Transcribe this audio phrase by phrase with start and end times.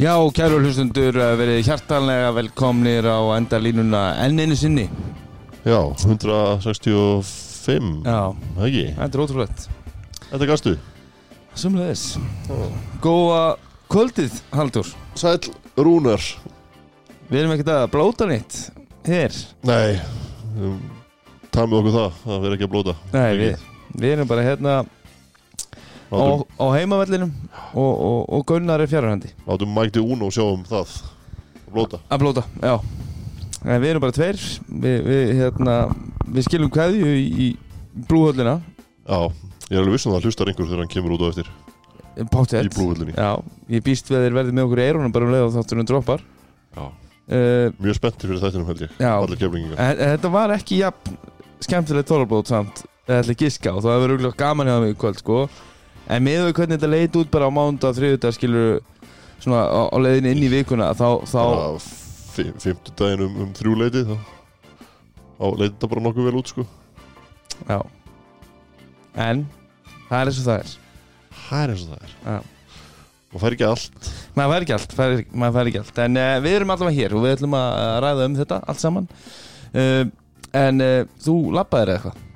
[0.00, 4.86] Já, kæru hlustundur, verið hjartanlega velkomnir á endalínuna enn einu sinni.
[5.60, 5.76] Já,
[6.06, 8.30] 165 Já,
[8.64, 9.66] ekki, þetta er ótrúlegt.
[10.30, 10.72] þetta gastu
[11.52, 12.04] Sumleðis.
[13.04, 13.58] Góða
[13.92, 14.88] kvöldið, Haldur.
[15.18, 16.24] Sæll Rúnar
[17.28, 18.56] Við erum ekkert að blóta nýtt
[19.04, 19.36] hér.
[19.68, 20.00] Nei,
[20.56, 20.80] um,
[21.52, 23.68] tamið okkur það Það verður ekki að blóta Nei, við,
[24.00, 24.78] við erum bara hérna
[26.10, 26.22] á,
[26.58, 27.32] á heimavellinum
[27.74, 29.30] og, og, og Gunnar er fjarrandi.
[29.46, 31.00] látum de Uno sjá um það
[31.70, 32.80] Blóta Að blóta, já.
[33.62, 34.38] En við erum bara tveir.
[34.66, 35.74] Við, við, hérna,
[36.26, 37.48] við skilum kveðju í, í
[38.08, 38.56] blúhöllina.
[39.06, 39.20] Já,
[39.68, 41.52] ég er alveg viss um það hlustar einhver þegar hann kemur út á eftir
[42.30, 42.66] Páttið.
[42.66, 43.36] Í blúhullinni Já,
[43.70, 45.88] ég býst við að þeir verði með okkur í eyrunum bara um leið og þátturinn
[45.92, 46.26] droppar.
[46.74, 46.88] Já,
[47.30, 49.12] Uh, mjög spenntir fyrir þættinum held ég Já.
[49.12, 51.12] Allir keflinginga En en þetta var ekki jafn
[51.62, 54.96] skemmtilegt tólarbót samt eða ætla að giska og það hefur auðvitað gaman hjá mig í
[54.98, 55.36] kvöld sko
[56.10, 58.80] en með við hvernig þetta leit út bara á mánda og þriðudag skilur
[59.40, 61.70] svona á, á leiðinni inn í vikuna þá, þá Bara
[62.34, 64.14] fimmtudaginn um, um þrjú leiti þá
[65.56, 66.66] leiti þetta bara nokkuð vel út sko.
[67.68, 67.78] Já.
[69.16, 69.44] En
[70.08, 70.72] það er eins og það er.
[71.40, 72.16] Það er eins og það er.
[72.24, 72.40] Já.
[73.30, 74.08] Og fær ekki allt.
[74.36, 76.00] Maður fær ekki allt, fær, maður fær ekki allt.
[76.04, 79.06] En uh, við erum allavega hér og við ætlum að ræða um þetta allt saman.
[79.70, 80.02] Uh,
[80.60, 82.26] en uh, þú labbaðir eða eitthvað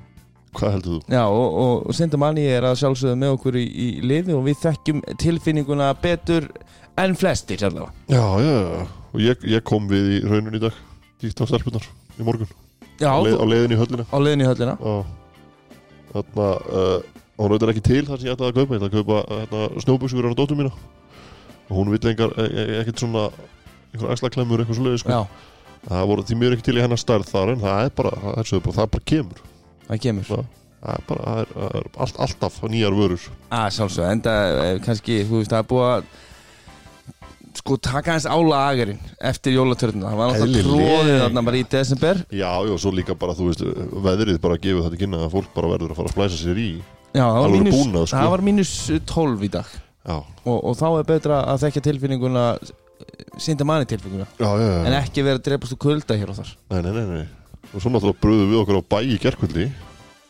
[0.55, 1.13] Hvað heldur þú?
[1.15, 4.45] Já, og, og, og Sinda Manni er að sjálfsögðu með okkur í, í liði og
[4.47, 6.47] við þekkjum tilfinninguna betur
[7.01, 7.91] en flestir allavega.
[8.07, 10.75] Já, já, já Og ég, ég kom við í raunun í dag
[11.23, 11.85] Díkt á stelpunar
[12.19, 12.49] í morgun
[12.99, 14.75] Já, á, leið, á leiðin í höllina á liðin í höllina.
[14.79, 14.95] Já
[16.15, 16.99] Þarna uh,
[17.35, 19.81] Hún rautar ekki til þar sem ég ætlaði að kaupa Ég ætlaði að kaupa hérna,
[19.83, 20.71] snjóbuxur á dóttur mína
[21.65, 23.25] Og hún vill engar e e ekkert svona
[23.95, 25.11] einhver axlaklemmur eitthvað svo sko.
[25.15, 25.21] Já,
[25.85, 28.39] Það voru því mjög ekki til í hennar stærð þar En það er bara, það
[28.43, 29.43] er, bara, það bara kemur
[29.87, 30.29] það kemur.
[30.29, 30.45] Það
[30.85, 35.63] það er er, allt, alltaf nýjar vörur Að sjálfsögðu, enda eh, kannski, þú veist, það
[35.63, 36.09] er búið að
[37.55, 38.99] sko taka hans á lagerinn
[39.31, 40.11] eftir jólatörnuna.
[40.11, 42.21] Það var náttúrulega tróðið þarna bara í desember.
[42.29, 43.63] Já, já, svo líka bara, þú veist,
[44.05, 46.69] veðrið bara gefur þetta kynna að fólk bara verður að fara að splæsa sér í
[47.15, 48.17] Já, það var mínus, búnað, sko.
[48.17, 48.73] það var mínus
[49.07, 49.69] 12 í dag
[50.11, 52.43] og, og þá er betra að þekka tilfinninguna
[53.39, 54.27] Sinda Manni tilfinninguna
[54.83, 56.51] en ekki vera að drepast úr kulda hér og þar.
[56.73, 57.25] Nei, nei, nei, nei
[57.75, 59.65] Og svo náttúrulega bröðum við okkur á bæ í gerkvöldi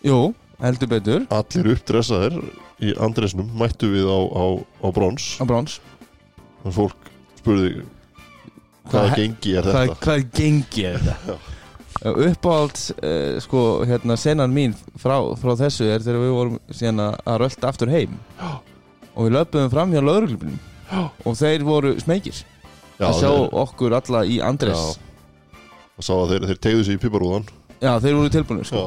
[0.06, 0.20] Jú,
[0.62, 2.40] heldur betur, Allir uppdressaðir
[2.86, 4.46] í andresnum Mættu við á, á,
[4.82, 5.28] á brons.
[5.42, 5.80] Á brons.
[6.66, 7.84] Og fólk spurði
[8.86, 10.00] Hvaða Hvað- gengi er hvað, þetta?
[10.06, 11.38] hvað gengi er þetta?
[12.06, 17.16] Uppáhald uh, sko hérna senan mín frá, frá þessu er þegar við vorum síðan að,
[17.24, 18.18] að rölda aftur heim.
[18.38, 18.50] Já.
[19.16, 20.60] og við löpum fram hjá lauruglubinum
[21.26, 22.42] og þeir voru smekir.
[23.00, 24.84] Já, að sjá þeir, okkur alla í Andres
[25.96, 27.46] það sá að þeir, þeir tegðu sig í piparúðan.
[27.82, 27.92] Já.
[28.04, 28.86] þeir voru tilbúinu sko.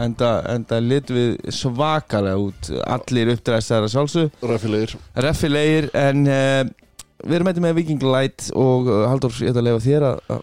[0.00, 2.70] Enda, enda lit við svakalega út.
[2.88, 4.94] Allir uppdræstar að sjálfsög ræfilegir
[5.26, 6.62] reffilegir en uh,
[7.26, 10.40] við erum eitthvað með Viking Light og uh, Halldór, ég ætla að lefa þér að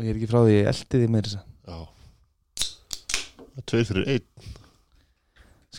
[0.00, 1.78] og ég er ekki frá því ég eldi því með þess að Já.
[3.54, 4.49] Það Tveir fyrir einn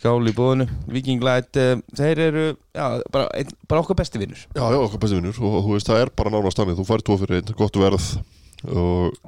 [0.02, 4.40] skál í bóðinu, Viking Light uh, þeir eru, já, bara, ein, bara okkar besti vinnur.
[4.58, 5.38] Já, já, okkar besti vinnur.
[5.38, 6.80] Og þú veist, það er bara nánast þannig.
[6.80, 8.08] Þú fær tvo fyrir einn, gott verð.
[8.66, 9.20] Og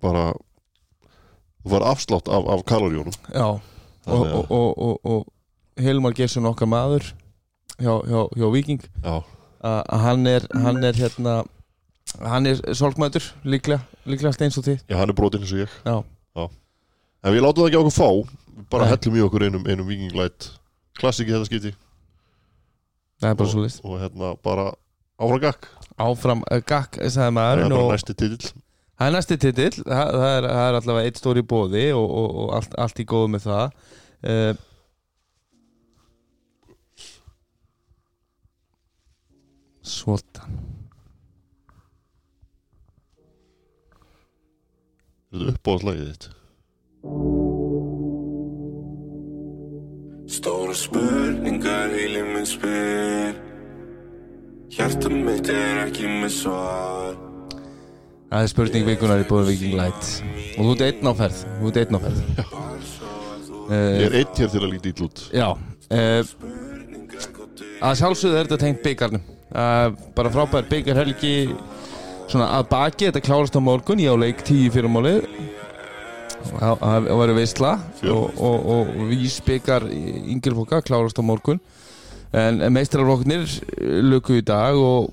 [0.00, 0.30] bara
[1.60, 3.18] þú fær afslátt af, af kaloríunum.
[3.34, 3.48] Já,
[4.08, 5.28] og, og, og, og,
[5.80, 7.06] Hilmar Gersson okkar maður
[7.78, 9.14] hjá, hjá, hjá Viking Já,
[9.64, 11.36] að hann er, hann er hérna
[12.20, 14.80] hann er solgmætur líklega, líklega eins og þið.
[14.90, 15.76] Já, hann er brotinn eins og ég.
[15.86, 16.00] Já,
[17.20, 18.08] En við látum það ekki okkur fá
[18.70, 18.94] bara Nei.
[18.94, 20.50] hellum í okkur einum, einum Viking Light
[21.00, 21.74] Klassiki þetta skipti.
[23.20, 24.70] Það er bara og, svo list og hérna bara
[25.20, 25.68] áfram gakk
[26.00, 28.50] áfram uh, gakk, sagði Það er bara og næsti titill.
[29.00, 29.76] Það er næsti titill.
[29.80, 33.06] Það, það, er, það er allavega eitt stóri bóði og, og, og allt, allt í
[33.08, 33.78] góðu með það.
[34.20, 34.52] Uh,
[39.90, 40.58] Svotan
[45.30, 47.49] Er þetta uppáðslægið þitt?
[50.30, 53.32] Stóra spurningar heilin minn spyr.
[54.70, 57.16] Hjarta mitt er ekki með svar.
[58.30, 60.12] Það er spurning vikunar í bóði Viking Light.
[60.54, 62.22] Og þú ert einn á ferð þú ert einn á ferð.
[62.30, 65.26] Ég uh, er einn hér til að líti ítl út.
[65.34, 66.22] Já uh,
[67.80, 71.34] að sjálfsögðu er þetta tengt byggarnum uh, bara frábær byggarhelgi
[72.30, 75.24] svona að baki, þetta klárast á morgun ég á leik 10 fyrir málið
[76.48, 78.16] það var veistla Fjör.
[78.16, 81.60] og, og, og vísbyggar yngirfólka klárast á morgun.
[82.32, 83.48] En meistrarfloknir
[84.06, 85.10] luku í dag og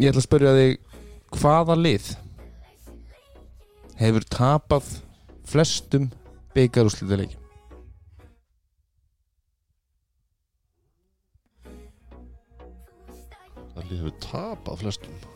[0.00, 0.78] ég ætla að spyrja þig
[1.40, 2.10] hvaða lið
[4.00, 4.88] hefur tapað
[5.50, 6.08] flestum
[6.56, 7.38] byggarúslítaleikjum
[13.70, 15.29] Það líður við tapað flestum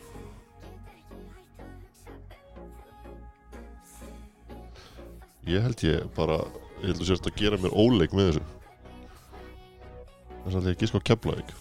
[5.46, 6.40] Ég held ég bara
[6.82, 8.42] Ég held að sérst að gera mér óleik með þessu.
[10.44, 11.52] Þess að ég gíska á Keflavík.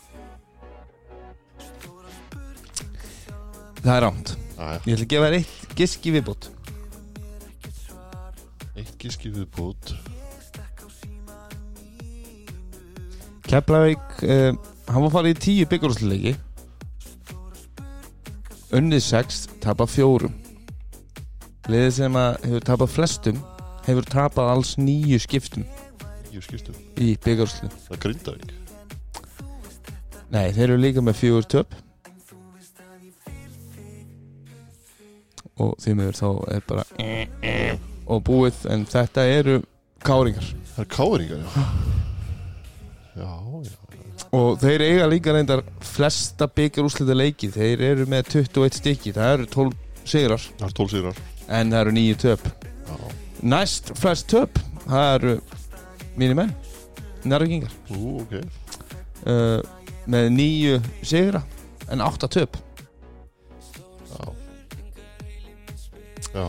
[3.83, 6.45] Það er rámt Æja, Ég ætla að gefa þér eitt giski viðbútt
[8.80, 9.91] eitt gíski viðbútt
[13.50, 14.56] Keflavík uh,
[14.88, 16.36] Hann var farið í tíu byggjurúsleiki
[18.74, 20.39] Unnið sex Tapað fjórum.
[21.69, 23.44] Liðið sem að hefur tapað flestum
[23.83, 25.65] Hefur tapað alls nýju skiptum.
[26.33, 26.75] Ég skiptum?
[26.97, 28.53] Í byggjurúslu Það er Grindavík.
[30.33, 31.75] Nei, þeir eru líka með fjögur töp.
[35.62, 36.85] Og því miður þá er bara
[38.09, 39.59] Og búið En þetta eru
[40.03, 40.47] káringar.
[40.74, 41.50] Það er káringar, já.
[43.13, 43.31] Já,
[43.68, 43.79] já.
[44.33, 47.51] Og þeir eiga líka reyndar flesta byggjurúslita leiki.
[47.53, 49.13] Þeir eru með 21 stykki.
[49.13, 49.75] Það eru 12
[50.09, 50.47] sigrar.
[50.57, 52.47] Það er tólsýrar En það eru nýju töp.
[52.88, 52.95] Já,
[53.43, 55.33] Næst flest töp Það eru
[56.19, 56.53] mínir menn
[57.27, 58.37] Nærvíkingar ú, ok.
[59.23, 59.59] Uh,
[60.11, 61.43] Með nýju sigra
[61.91, 62.55] En átta töp.
[64.13, 64.23] Já.
[66.33, 66.45] Já.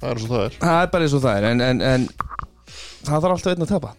[0.00, 0.54] Það er svo það er.
[0.62, 2.06] Það er bara eins og það er En, en, en
[3.00, 3.90] það þarf alltaf einn að tapa.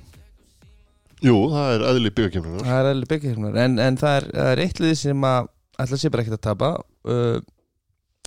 [1.22, 4.62] Jú, það er eðli byggakemlunar Það er alveg byggjum En, en það, er, það er
[4.64, 6.72] eitt lið sem að ætla sér bara ekkert að tapa.
[7.06, 7.38] Uh,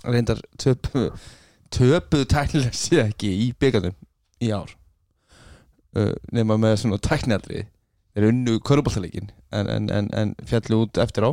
[0.05, 0.91] Reyndar töp
[1.75, 3.95] Töpuðu tæknilega sé ekki í byggjum
[4.45, 4.73] Í ár.
[5.95, 7.65] Uh, Nefna með svona tæknialdri
[8.15, 11.31] Þeir unnu köruboltaleikin en, en, en, en fjallu út eftir á.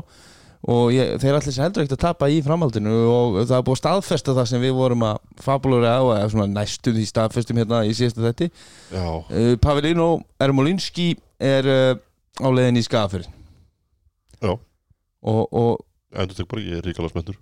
[0.71, 3.77] Og ég, þeir allir sér heldur ekkert að tapa í framhaldinu og það er búið
[3.77, 7.79] að staðfesta það sem við vorum að fabulura á eða svona næstum því staðfestum hérna
[7.89, 8.49] í síðasta þetti
[8.93, 10.09] Já, uh, Pavelino
[10.41, 11.07] Ermolinski
[11.41, 11.93] er uh,
[12.37, 14.51] á leiðin í skafur Já.
[14.53, 15.81] og, og
[16.13, 17.41] endur tek bara, ég er ríkala spenntur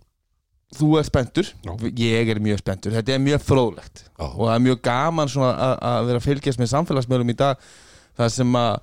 [0.78, 1.50] þú er spenntur.
[1.66, 1.72] Já.
[1.98, 4.04] ég er mjög spenntur, þetta er mjög fróðlegt.
[4.20, 7.58] Já, og það er mjög gaman að- vera að fylgjast með samfélagsmiðlum í dag
[8.20, 8.80] það sem að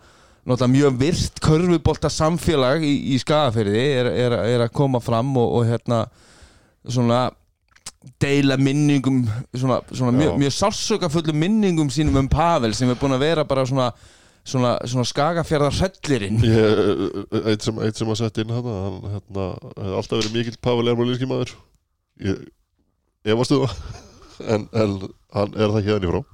[0.47, 5.59] nota mjög virt körfubolta samfélag í, í skafafyrði er, er, er að koma fram og,
[5.59, 6.05] og hérna
[6.87, 7.25] svona
[8.23, 13.25] deila minningum svona, svona mjög, mjög sársökafullum minningum sínum um Pavel sem er búin að
[13.27, 13.91] vera bara svona
[14.47, 16.83] svona, svona skagafjörðar hrellirinn ég,
[17.51, 20.93] eitt sem, eitt sem að setja inn hérna, hann hérna, hefði alltaf verið mikill Pavel
[20.93, 21.57] Ermolínski maður
[22.23, 22.41] ég
[23.25, 23.77] efastu það
[24.55, 24.97] en, en
[25.37, 26.25] hann er það hérna í frá?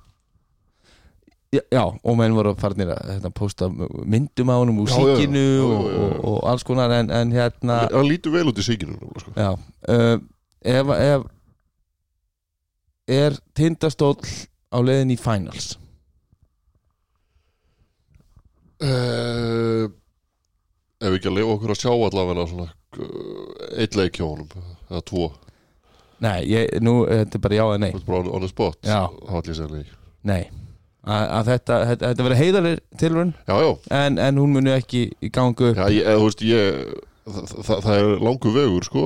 [1.52, 5.16] Já, og menn voru að hérna, posta myndum á úr Já, já, já.
[5.18, 8.64] síkinu og, og, og alls konar en, en hérna hann, hann lítur vel út í
[8.64, 9.34] síkinu sko.
[9.36, 10.16] Já uh,
[10.62, 11.30] ef, ef
[13.10, 14.22] Er tindastóll
[14.70, 15.74] á leiðin í finals?
[18.82, 19.90] Uh,
[21.02, 22.70] ef ekki að lifa okkur að sjá allavega uh,
[23.78, 24.48] eitt leik hjá honum
[24.88, 25.28] eða tvo,
[26.22, 27.92] Nei, ég, nú, þetta er bara já eða nei.
[27.94, 28.90] Þetta er bara on, the spot
[29.66, 29.94] að leik.
[30.30, 30.42] Nei.
[31.02, 32.76] Að, að þetta, þetta, þetta verður heiðalir
[33.50, 36.76] já, en, en hún muni ekki í gangu já ég, eða, þú veist ég
[37.26, 39.04] það, það, það er langu vegur sko.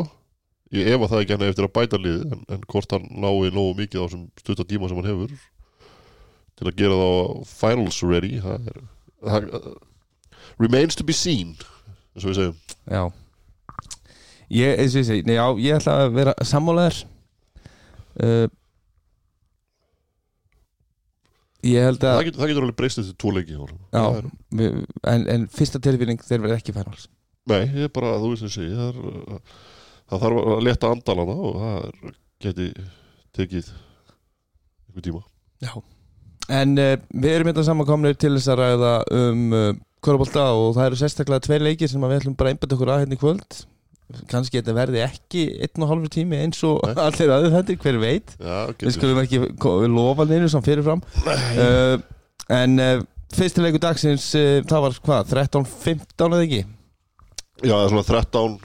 [0.77, 3.73] Ég efa það ekki hann eftir að bæta liðið en, en hvort hann nái nógu
[3.81, 5.33] mikið á þessum stutta tíma sem hann hefur
[6.57, 8.83] til að gera þá finals ready það er
[9.25, 9.77] það, uh,
[10.61, 11.55] remains to be seen
[12.13, 12.61] eins og við segjum.
[12.93, 13.03] Já
[14.55, 17.03] Ég, eins og ég segi, nei, já, ég ætla að vera sammálaður.
[18.17, 18.47] Uh,
[21.67, 23.57] Ég held að það getur, það getur alveg breyst eftir tvo leiki.
[23.57, 24.03] Já.
[24.05, 24.76] Er,
[25.12, 27.09] en, en fyrsta tilfinning þeir verða ekki finals.
[27.50, 29.41] Nei, ég er bara, þú veist að segja það,
[30.11, 32.69] það þarf að leta andalana og það er, geti
[33.38, 35.23] tekið einhver tíma.
[35.65, 35.73] Já.
[36.61, 39.71] En uh, við erum hérna samankomnir til þess að ræða um uh,
[40.07, 42.93] Körbólta og það eru sérstaklega tveir leikir sem að við ætlum bara að einbæta okkur
[42.95, 43.57] að hérna í kvöld
[44.31, 46.95] kannski þetta verði ekki einn og hálfur tími eins og Nei.
[47.07, 48.35] allir aðeins þetta, hver veit?
[48.39, 49.41] Já, við skulum ekki
[49.91, 51.03] lofa neinu sem fyrirfram.
[51.27, 51.97] Uh,
[52.55, 53.03] en uh,
[53.35, 56.63] fyrsti leikur dagsins uh, það var hvað, 13-15 eða ekki?
[57.65, 58.57] Já, það er svona 13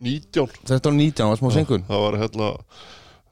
[0.00, 2.46] 19 13-19 var smá senkun Það var hérna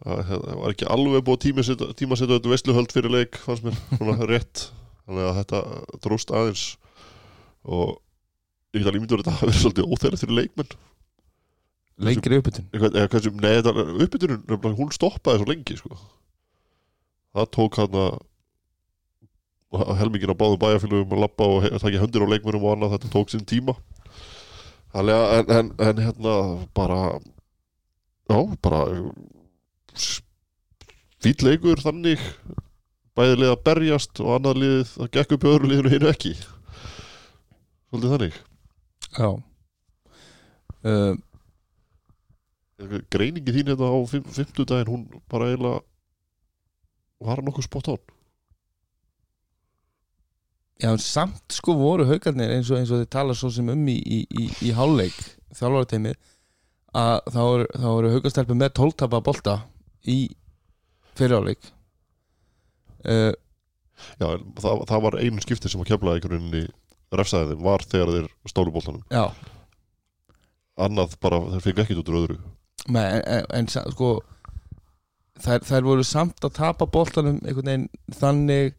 [0.03, 4.19] það það var ekki alveg búið tímasetta tímasetta þetta veisluhöld fyrir leik fannst mér svona
[4.31, 4.67] rétt.
[5.09, 5.63] Þannig að þetta
[6.05, 6.67] dróst aðeins.
[7.65, 7.97] Og
[8.77, 10.77] ég get alveg ímyndur að þetta hafi verið svolítið óþægilegt fyrir leikmenn
[13.27, 15.99] í uppbytun nefnilega, hún stoppaði svo lengi sko.
[17.35, 18.19] það tók hann að
[19.99, 23.33] helmingin á báðum bæjarfélugum að lappa og taka hendur á leikmennum og annað þetta tók
[23.33, 23.75] sinn tíma.
[24.95, 26.37] Þannig að en, en, en hérna
[26.77, 27.01] bara
[28.31, 28.81] já, bara
[31.21, 32.23] fýll leikur þannig.
[33.19, 36.35] Bæði lið að berjast og annað liðið það gekk upp í öðru liðinu hinu ekki.
[37.91, 38.41] Svolítið þannig.
[39.19, 39.31] Já.
[40.87, 41.15] Uh,
[43.11, 45.81] greiningi þín þetta á fimm, fimmtudaginn hún bara eiginlega
[47.27, 48.03] var nokkuð spot on?
[50.79, 53.97] Já, samt sko voru haugarnir eins og, eins og þeir tala svo sem um í,
[53.99, 55.17] í, í, í hálfleik
[55.59, 56.13] þjálfarateimi
[56.99, 57.41] að þá
[57.83, 59.57] voru haugastelpi með tóltapa bolta
[60.07, 60.21] í
[61.19, 61.73] fyrirháleik
[63.11, 63.35] uh,
[64.23, 67.67] Já, en það, það var einu skipti sem að kemla einhvern veginn í refsaði þeim
[67.67, 69.27] var þegar þeir stólu bóltanum Já,
[70.79, 72.39] annað bara, þeir fengi ekkit út úr öðru
[72.89, 74.11] en, en, en sko
[75.43, 78.77] þær, þær voru samt að tapa boltanum einhvern veginn þannig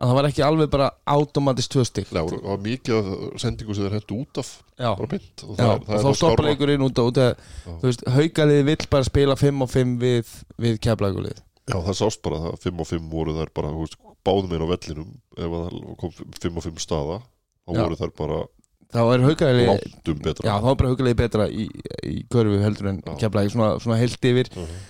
[0.00, 3.76] að það var ekki alveg bara automatist tvö stík Já, það var mikið af sendingu
[3.76, 6.46] sem þeir hendu út af Já, mynd og Já, og þá þá stoppa skárra.
[6.48, 10.30] leikurinn út, að, þú veist, haugaliði vill bara spila 5 og 5 við,
[10.64, 14.56] við keflaugulið Já, það sást bara það 5 og 5 voru þær bara veist, báðum
[14.56, 18.40] einn á vellinum ef að það kom 5 og 5 staða þá voru þær bara
[18.94, 19.24] þá er
[20.24, 21.66] betra Já, þá er bara haugaliði betra í,
[22.06, 23.14] í körfu heldur en Já.
[23.24, 24.80] keflaug, svona, svona heilt yfir Mhm,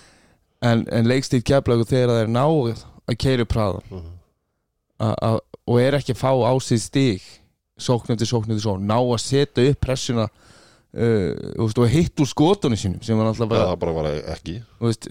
[0.71, 2.45] en, en leikstíð keflaug þegar það er ná
[3.11, 4.11] að keiri praða mhm.
[5.01, 7.21] a- a- og er ekki að fá á sig stig
[7.81, 13.17] sóknandi, sóknandi, sóknandi ná að setja upp pressuna uh, og hitt úr skotunum sínum sem
[13.17, 15.07] var alltaf bara, það bara var ekki veist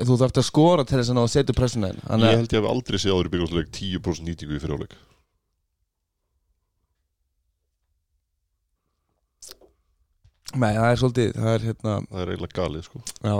[0.00, 2.02] þú þarft að skora til þess að ná að setja upp pressuna þína.
[2.10, 4.96] Ég að, held ég hef aldrei séð áður í byggjumsleik 10% nýtingu í fyriráleik
[10.54, 13.02] nei, það er svolítið það er hérna, Það er eiginlega galið sko.
[13.22, 13.36] Já.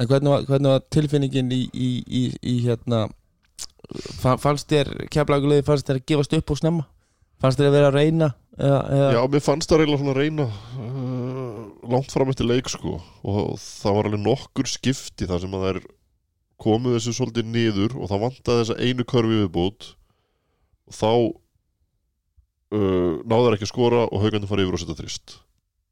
[0.00, 3.04] En hvernig var, hvernig var tilfinningin í, í, í, í hérna
[4.22, 6.86] fa- fannst þér keflagulegði, fannst þér að gefast upp og snemma?
[7.42, 10.20] Fannst þér að vera að reyna eða, eða, Já, mér fannst það eiginlega svona að
[10.22, 11.62] reyna uh,
[11.92, 12.96] langt fram eftir leik sko.
[13.26, 15.80] Og það var alveg nokkur skipti þar sem að þær
[16.62, 19.88] komu þessu svolítið niður og það vantaði þessa einu körfi viðbútt
[20.88, 21.10] og þá
[22.72, 25.36] uh, náðu þær ekki að skora og haugandi fara yfir og setja þrist.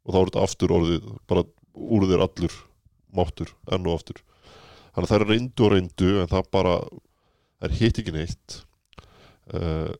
[0.06, 1.44] Og þá er þetta aftur orðið bara
[1.76, 2.56] úr þér allur
[3.16, 4.20] máttur, enn og aftur.
[4.94, 6.74] Þannig að þær reyndu og reyndu en það bara
[7.60, 8.56] þær hitt ekki neitt.
[9.50, 9.92] Uh,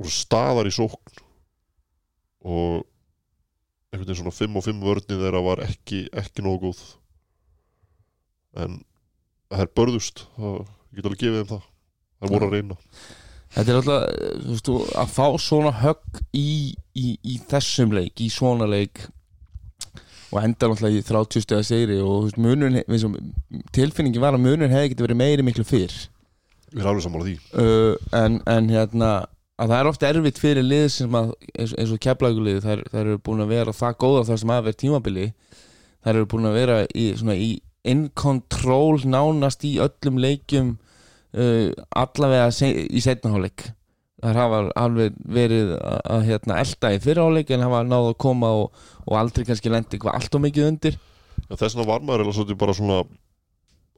[0.00, 1.24] og staðar í sókn.
[2.40, 2.84] Og
[3.90, 6.84] einhvern veginn svona 5 og 5 vörnið þeirra var ekki, ekki nógu góð.
[8.60, 8.80] En
[9.50, 11.66] þær börðust það, ég get alveg gefið þeim það.
[12.20, 12.78] Þær voru að reyna
[13.54, 14.70] Þetta er alltaf, eh, þú veist,
[15.02, 16.50] að fá svona högg í,
[16.94, 19.08] í, í þessum leik, í svona leik
[20.30, 23.18] og enda náttúrulega í 30 steg að segri og veist, og
[23.74, 25.96] tilfinningin var að munurinn hefði getið verið meiri miklu fyrr.
[26.70, 27.36] Við erum alveg sammála því.
[27.50, 29.10] Uh, en, en hérna
[29.60, 33.02] að það er ofta erfitt fyrir lið sem að eins, eins og keflagulið, þær, þær
[33.02, 35.26] eru búin að vera það góða þar sem að vera tímabili
[36.04, 37.50] þær eru búin að vera í, svona, í
[37.90, 40.74] in control nánast í öllum leikjum
[41.36, 41.68] uh,
[42.02, 43.70] allavega se í setnaháleik
[44.20, 48.52] þar hafa alveg verið að, að hérna, elda í fyrirháleik en hafa náð að koma
[48.62, 51.00] og, og aldrei kannski lendi eitthvað allt og mikið undir
[51.48, 53.00] en þess vegna var maður eða svolítið bara svona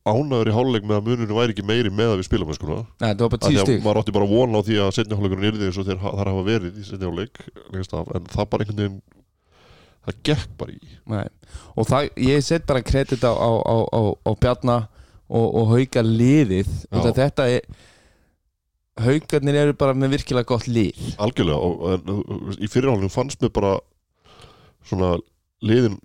[0.02, 2.78] ánæður í háluleik með að munurinn væri ekki meiri með að við spilum sko.
[2.98, 4.94] Nei, það var bara því tíu að stig maður átti bara von á því að
[4.96, 7.26] setni hálfleikurinn yrði eins og þeir þar hafa verið í
[7.76, 8.96] lengst af, en það bara einhvern veginn
[10.02, 10.80] það gekk bara í
[11.12, 11.28] Nei.
[11.78, 14.76] og það, ég set bara kredit á, á, á, á, á Bjarna
[15.32, 16.70] og, og hauga liðið.
[16.92, 17.66] Þetta er
[19.02, 20.98] haugarnir eru bara með virkilega gott lið.
[21.22, 23.76] Algjörlega, og, en, í fyrirhálfleikum fannst mér bara
[24.88, 25.14] svona
[25.64, 25.96] liðin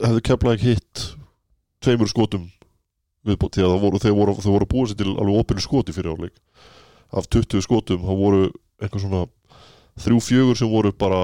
[0.00, 1.04] hefðu keflað ekki hitt
[1.84, 2.48] tveimur skotum
[3.26, 6.38] viðbót, því að það voru, voru, voru búið sér til alveg opinu skot í fyrirhálfleik
[7.10, 8.42] af 20 skotum, þá voru
[8.80, 9.24] eitthvað svona
[10.00, 11.20] þrjú fjögur sem voru bara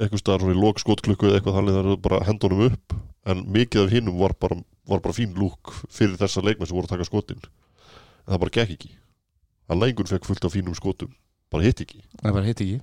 [0.00, 2.96] eitthvað staðar svona í lok skotklukku eða eitthvað þannig það er bara hendunum upp
[3.30, 6.88] en mikið af hinnum var bara, var bara fín lúk fyrir þessa leikmenn sem voru
[6.88, 7.44] að taka skotin.
[8.24, 8.90] En það bara gekk ekki.
[9.70, 11.12] Að lengur fekk fullt af fínum skotum
[11.54, 12.02] bara hitt ekki.
[12.22, 12.82] Bara hitt ekki.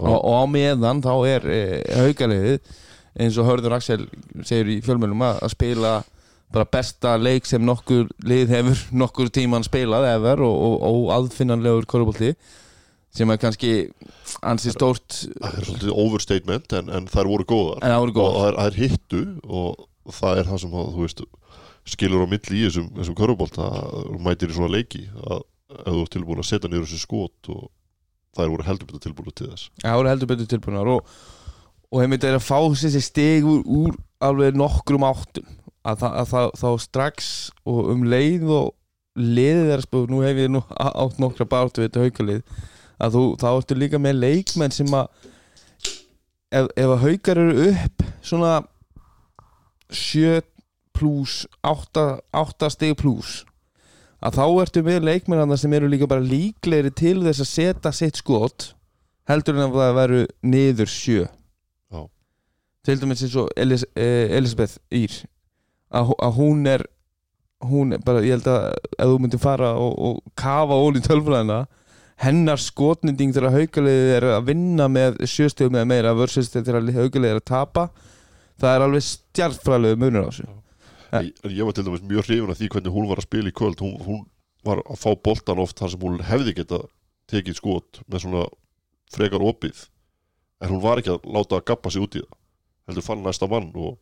[0.00, 1.62] Og, og á meðan þá er e,
[1.96, 2.74] haugaliðið
[3.16, 4.04] eins og Hörður Axel
[4.44, 5.92] segir í fjölmjölum að, að spila
[6.52, 11.88] bara besta leik sem nokkur lið hefur nokkur tíman spilað efer og, og, og aðfinnanlegur
[11.90, 12.34] korfbólti
[13.16, 13.72] sem er kannski
[14.46, 17.82] ansi stórt það er svolítið overstatement en, en þær voru góðar.
[17.84, 21.06] Það voru og það er, það er hittu og það er það sem að, þú
[21.06, 21.24] veist
[21.86, 25.44] skilur á milli í þessum, þessum körfubolt að þú mætir í svona leiki að
[25.86, 27.66] þú ert tilbúin að setja niður þessi skot og
[28.36, 29.68] þær voru heldur betur tilbúin til þess.
[29.82, 31.12] Það voru heldur betur tilbúinar og,
[31.90, 35.46] og heimilt er að fá þessi stig úr, úr alveg nokkrum áttum.
[35.86, 37.28] Að, það, að það, þá strax
[37.70, 38.72] og um leið og
[39.16, 42.40] liðið er að spjóð, nú hef ég nú átt nokkra bártu við þetta haukalið
[43.02, 45.08] að þú, þá ertu líka með leikmenn sem að
[46.50, 48.54] ef, ef að haukar eru upp svona
[49.92, 50.40] 7
[50.96, 53.44] pluss 8, 8 stig pluss
[54.24, 58.22] að þá ertu með leikmenn sem eru líka bara líklegri til þess að setja sitt
[58.22, 58.72] skot
[59.28, 62.02] heldur en að það veru niður sjö Já.
[62.86, 65.14] til dæmis eins og Elis, eh, Elisabeth Ír
[65.92, 66.86] að, að hún er
[67.66, 71.02] hún er bara, ég held að ef þú myndir fara og, og kafa ól í
[71.04, 71.64] tölfræðina
[72.24, 77.40] hennar skotninding þegar haugaliðið er að vinna með sjöstegum eða meira versus þegar haugaliðið er
[77.42, 77.90] að tapa
[78.60, 80.46] það er alveg stjartfræðilegu munur á þessu.
[81.16, 83.52] Ég, en ég var til dæmis mjög hrifun af því hvernig hún var að spila
[83.52, 83.82] í kvöld.
[83.84, 84.22] Hún, hún
[84.66, 86.80] var að fá boltan oft þar sem hún hefði geta
[87.30, 88.46] tekið skot með svona
[89.14, 89.86] frekar opið.
[90.64, 92.38] En hún var ekki að láta að gappa sig út í það.
[92.88, 93.98] Heldur fann næsta mann og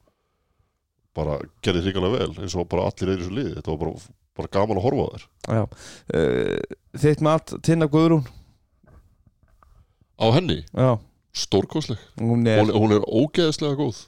[1.17, 3.55] bara gerði hrikalega vel eins og bara allir er í þessu liði.
[3.59, 5.27] Þetta var bara, bara gaman að horfa á þær.
[5.55, 5.63] Já.
[6.15, 8.25] Uh, þitt mat, Tinna Guðrún?
[10.15, 10.95] Á henni, Já,
[11.35, 14.05] stórkosleg hún er, hún, er ógeðslega góð.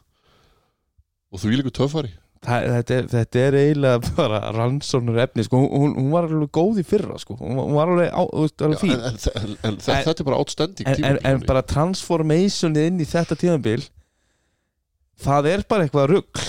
[1.35, 2.13] Og þú líka töffari.
[2.47, 5.59] Það, þetta, þetta er eiginlega bara rannsóknur efni sko.
[5.67, 7.35] hún, hún, var alveg góð í fyrra sko.
[7.41, 8.93] hún, var- alveg, á, alveg Já, fín.
[8.95, 13.39] en, en, en, en, þetta er bara outstanding en, en, bara transformationið inn í þetta
[13.41, 13.89] tíðanbíl
[15.25, 16.43] það er bara eitthvað rugg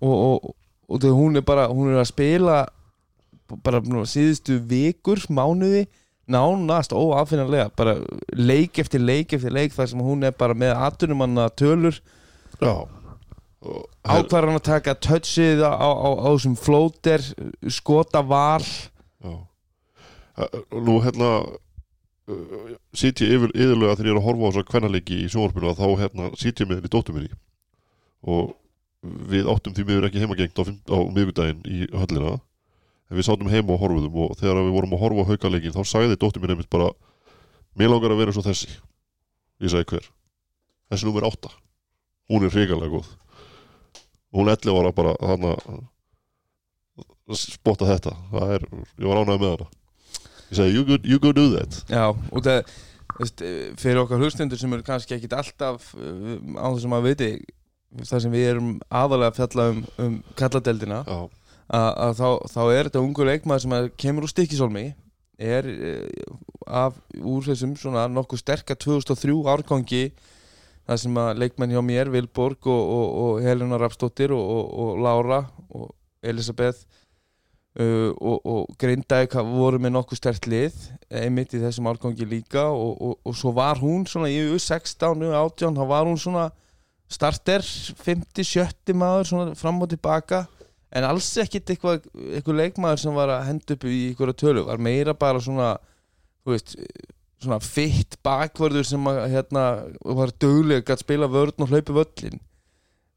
[0.00, 0.50] og, og,
[0.88, 2.58] og þegar hún er bara hún er að spila
[3.64, 5.86] bara nú, síðustu vikur, mánuði
[6.30, 7.96] nánast óafinanlega bara
[8.38, 11.98] leik eftir leik eftir leik þar sem hún er bara með atvinnumanna tölur.
[12.60, 12.86] Já.
[14.06, 17.24] Ákvarðan að taka touchið á, á, á, á þessum flóter
[17.68, 18.62] skota val.
[19.20, 19.34] Já.
[20.72, 25.18] Nú hérna uh, sít ég yfir, yfirlega þegar ég er að horfa á þessar kvennaleiki
[25.24, 27.34] í sjónvarpinu að þá hérna sít ég með henni dóttur minni.
[28.24, 28.54] Og
[29.02, 32.38] við áttum því miður ekki heimagengt á, fimm- á miðgudaginn í höllina
[33.18, 36.18] við sátum heima og horfuðum og þegar við vorum að horfa á haukaleikin þá sagði
[36.18, 36.90] dóttur minni einmitt bara
[37.78, 38.70] mér langar að vera svo þessi.
[39.60, 40.06] Ég sagði hver?
[40.90, 41.50] Þessi nummer átta.
[42.30, 43.10] Hún er hrikalega góð.
[44.30, 48.14] Og hún 11 ára bara þarna að spotta þetta.
[48.30, 48.66] Það er,
[49.02, 49.68] ég var ánægð með hana.
[50.50, 51.82] Ég segi, you go, you go do that.
[51.90, 56.96] Já, og það eh, fyrir okkar hlustendur sem eru kannski ekkit alltaf uh, á þessum
[56.98, 57.30] að viti
[58.06, 61.18] það sem við erum aðalega að fjalla um, um kalladeldina já,
[61.70, 64.86] að, þá, þá er þetta ungur leikmaður sem kemur úr stikkisólmi
[65.40, 70.04] er uh, af úr þessum svona nokkuð sterka 2003 árgangi
[70.84, 75.44] það sem að leikmenn hjá mér, Vilborg og, og, og Helena Rapsdóttir og, og, Lára
[75.70, 75.92] og
[76.26, 76.82] Elisabeth
[77.80, 80.76] uh, og, Grindavík voru með nokkuð stert lið
[81.22, 86.10] einmitt í þessum árgangi líka og svo var hún svona í U16, U18 þá var
[86.10, 86.50] hún svona
[87.10, 90.44] starter 50-70 maður svona fram og tilbaka
[90.90, 94.82] en alls ekkit eitthvað, eitthvað leikmaður sem var að henda upp í einhverja tölu var
[94.82, 95.72] meira bara svona
[96.48, 96.76] veist,
[97.40, 99.66] svona fitt bakvörður sem að, hérna,
[100.04, 102.40] var duglega að spila vörn og hlaupi völlin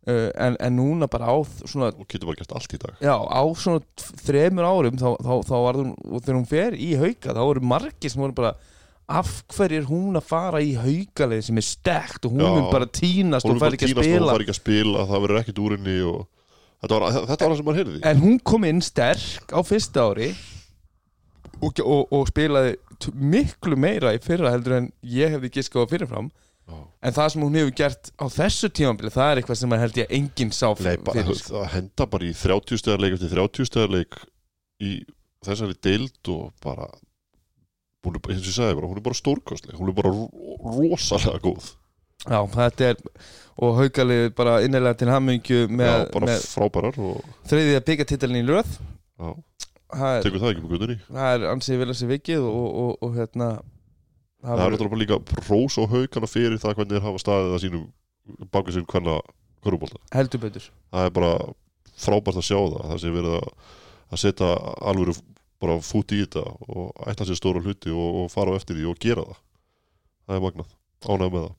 [0.08, 3.00] uh, en, en núna bara á svona og getur bara gert allt í dag.
[3.04, 3.82] Já, á svona
[4.24, 7.66] þremur árum þá, þá, þá var hún, og þegar hún fer í hauka þá voru
[7.74, 8.54] margir sem voru bara
[9.14, 12.54] af hverju er hún að fara í haukaleið sem er stekt og hún Já.
[12.54, 14.32] mun bara tínast og er fær ekki að tínast og spila?
[14.38, 16.22] fær ekki að spila það verður ekkert úr henni og
[16.84, 18.00] þetta var, þetta var það sem maður heyrði.
[18.12, 20.30] En hún kom inn sterk á fyrsta ári
[21.64, 22.76] og, og, og spilaði
[23.20, 26.32] miklu meira í fyrra heldur en ég hefði giskað á fyrirfram.
[26.64, 26.78] Já.
[27.04, 29.98] en það sem hún hefur gert á þessu tímabili það er eitthvað sem að held
[30.00, 34.16] ég að enginn sá Nei, fyrir það henda bara í 30 stegarleik eftir 30 stegarleik
[34.80, 34.92] í
[35.44, 36.88] þessari deild og bara
[38.08, 39.76] hún er, bara, hún er bara stórkostleg.
[39.76, 40.32] Hún er bara ro-
[40.80, 41.68] rosalega góð
[42.24, 43.02] Já, þetta er
[43.64, 48.48] og haukalið bara innilega til hammingju með, Já, bara með frábærar og þriðja byggatitælinn í
[48.48, 49.28] löð já,
[50.24, 53.20] tekur það ekki með guðunni það er ansið vel að sé vikið og, og, og
[53.20, 53.50] hérna
[54.42, 57.86] það er náttúrulega líka rós og haugana fyrir það hvernig þeir hafa staðið að sínum
[58.56, 59.22] bakið sinn hvernig
[59.64, 60.68] hverjubólta heldur betur.
[60.92, 61.34] Það er bara
[61.94, 63.50] frábært að sjá það það sé verið að,
[64.10, 64.52] að setja
[64.92, 65.16] alvöru
[65.64, 68.90] bara fút í þetta og ætla sér stóra hluti og, og fara á eftir því
[68.92, 69.44] og gera það.
[70.24, 71.54] Það er magnað, ánægð með það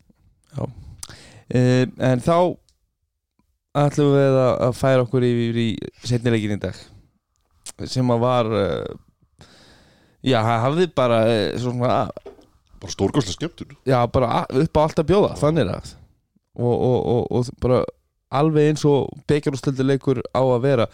[0.62, 2.36] uh, en þá
[3.84, 5.68] ætlum við að, að færa okkur yfir í
[6.06, 6.78] setnilegin í dag
[7.90, 8.94] sem að var uh,
[10.22, 11.98] já, hafði bara uh, svona,
[12.80, 13.76] bara stórkostlega skemmtun.
[13.88, 15.94] Já, bara upp á allt að bjóða, þannig að
[16.54, 17.82] og, og, og, og bara
[18.34, 20.88] alveg eins og byggjarústildileikur á að vera.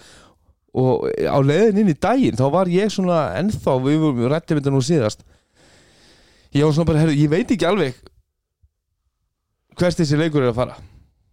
[0.77, 4.73] Og á leiðin inn í daginn þá var ég svona ennþá, við vorum rættið þetta
[4.75, 5.25] nú síðast.
[6.55, 7.99] Ég var svona bara, herru, ég veit ekki alveg
[9.81, 10.77] hvers þessi leikur er að fara?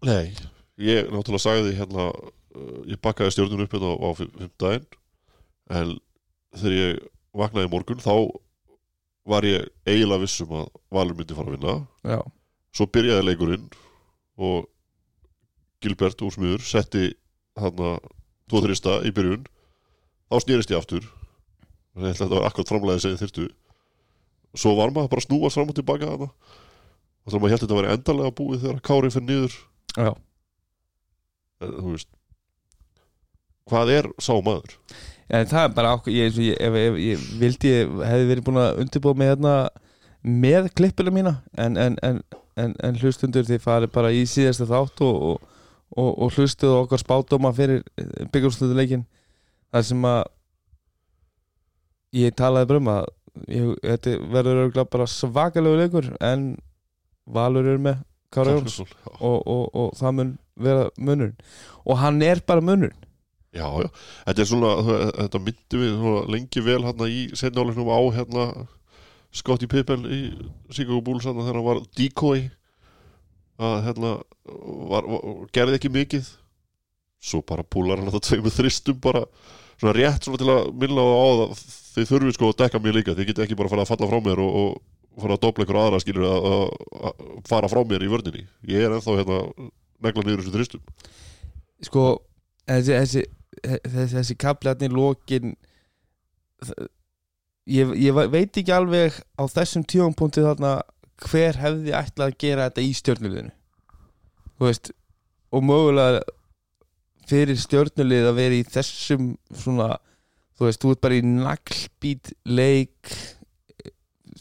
[0.07, 0.31] Nei,
[0.79, 4.87] ég náttúrulega sagði hérna uh, ég bakkaði stjórnum upp hérna á, á fimm fimm daginn
[5.77, 5.93] en
[6.55, 7.01] þegar ég
[7.37, 8.13] vaknaði morgun þá
[9.27, 11.73] var ég eiginlega vissum að Valur myndi fara að vinna.
[12.07, 12.21] Já,
[12.71, 13.67] svo byrjaði leikurinn
[14.39, 14.69] og
[15.83, 17.09] Gilbert úr smiður setti
[17.59, 17.75] hann
[18.47, 19.43] tvo þrista í byrjun.
[20.31, 21.03] Þá snýrist ég aftur.
[21.97, 23.49] Þannig að þetta var akkurat framlega að segja þyrstu
[24.57, 26.29] svo var maður bara að snúast fram og tilbaka þarna
[27.27, 29.57] og þá maður held þetta að vera endalega búið þegar Kári fyrir niður.
[29.97, 30.11] Já.
[31.59, 32.11] en, þú veist
[33.67, 34.77] hvað er sá maður?
[35.27, 38.61] En það er bara okkur, ég, ég, ef, ef, ég vildi ég hefði verið búin
[38.61, 39.55] að undirbúa með hérna
[40.27, 42.21] með klippuna mína en, en, en,
[42.59, 45.59] en, en hlustundur þið farið bara í síðasta þátt og, og,
[45.99, 47.83] og, og hlustuðu okkar spátdóma fyrir
[48.31, 49.03] byggjumslutuleikin
[49.75, 50.23] þar sem að
[52.17, 53.11] ég talaði bara um að
[53.51, 56.49] ég, þetta verður örgulega bara svakalegu leikur en
[57.27, 57.99] Valur er með
[58.33, 58.79] Kára Jóns.
[58.81, 61.35] Og, og, og það mun vera munurinn.
[61.85, 63.03] Og hann er bara munurinn.
[63.55, 63.87] Já, já,
[64.27, 64.71] þetta er svona
[65.15, 68.43] þetta myndi við lengi vel hérna í setnáleiknum á hérna
[69.33, 70.19] Scottie Pippen í
[70.69, 72.43] Chicago Bulls hérna, þegar hann var decoy.
[73.57, 74.11] Að hérna
[74.91, 75.23] var, var,
[75.55, 76.27] gerði ekki mikið.
[77.23, 79.23] Svo bara púlar hann þetta tveimur þristum bara
[79.77, 81.63] svona rétt svona til að minna á það
[81.95, 83.17] þið þurfið sko að dekka mér líka.
[83.17, 85.79] Þið getið ekki bara að að falla frá mér og, og fara að dobla ykkur
[85.81, 86.47] aðra skilur að,
[87.09, 88.43] að, fara frá mér í vörninni.
[88.69, 89.39] Ég er ennþá hérna
[90.05, 90.83] negla niður þessu þristum.
[91.87, 92.03] Sko
[92.67, 93.23] þessi, þessi,
[93.63, 95.55] þessi, þessi kaplarnir lokin
[96.65, 96.87] þ-
[97.69, 100.75] ég, ég ve- veit ekki alveg á þessum tífampunkti þarna
[101.27, 103.53] hver hefði ætlað að gera þetta í stjórnuliðinu
[104.57, 104.91] þú veist
[105.53, 106.21] og mögulega
[107.27, 109.87] fyrir stjórnulið að vera í þessum svona
[110.57, 113.11] þú veist, þú ert bara í naglbít leik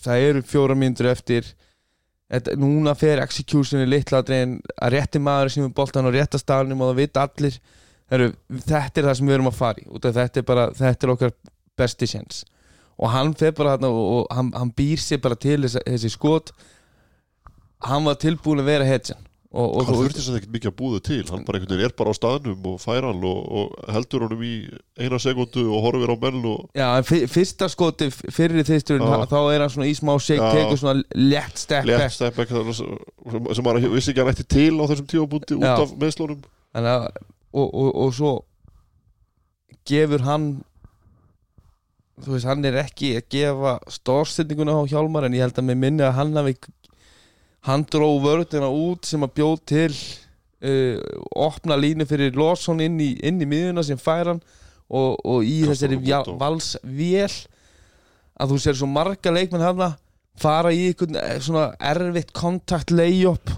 [0.02, 1.48] það eru fjóra mínútur eftir.
[2.32, 6.82] Þetta, núna fer executioni litla en að rétti maður sem er boltan á rétta staðnum
[6.82, 7.60] og það vita allir.
[8.10, 11.32] Heru, þetta er það sem við erum að af þetta er bara, þetta er okkar
[11.76, 12.44] besti sjens
[12.96, 16.12] og hann fer bara þarna og, og hann, hann býr sér bara til þessi, þessi
[16.14, 16.52] skot.
[17.84, 21.00] Hann var tilbúin að vera hetjan og, og, hann þurfti þess ekkert mikið að búða
[21.06, 24.26] til hann bara einhvern veginn er bara á staðnum og fær hann og, og heldur
[24.26, 24.54] honum í
[24.98, 26.88] eina sekundu og horfir á menn og já,
[27.30, 29.28] fyrsta skoti fyrir þýsturinn, Já.
[29.30, 30.58] þá er hann svona í smá shake, Já.
[30.58, 32.14] tekur svona létt step back.
[32.16, 35.96] step back sem, maður vissi ekki að hann ætti til á þessum tífabúndi út af
[36.00, 36.42] meðslónum
[36.76, 37.06] að,
[37.54, 38.32] og, og, og svo
[39.86, 40.50] gefur hann
[42.24, 45.80] þú veist, hann er ekki að gefa stórstendinguna á Hjálmar en ég held að mér
[45.80, 46.56] minni að hann hafi
[47.66, 49.90] hann dró vörðina út sem að bjóð til
[50.62, 50.96] uh,
[51.34, 54.42] opna línu fyrir Lawson inn í, inn í miðuna sem fær hann
[54.86, 55.98] og, og í þessari
[56.38, 57.30] valsvél.
[58.36, 59.94] Að þú sér svo marga leikmenn hana
[60.36, 63.48] fara í einhvern eh, svona erfitt kontakt layup.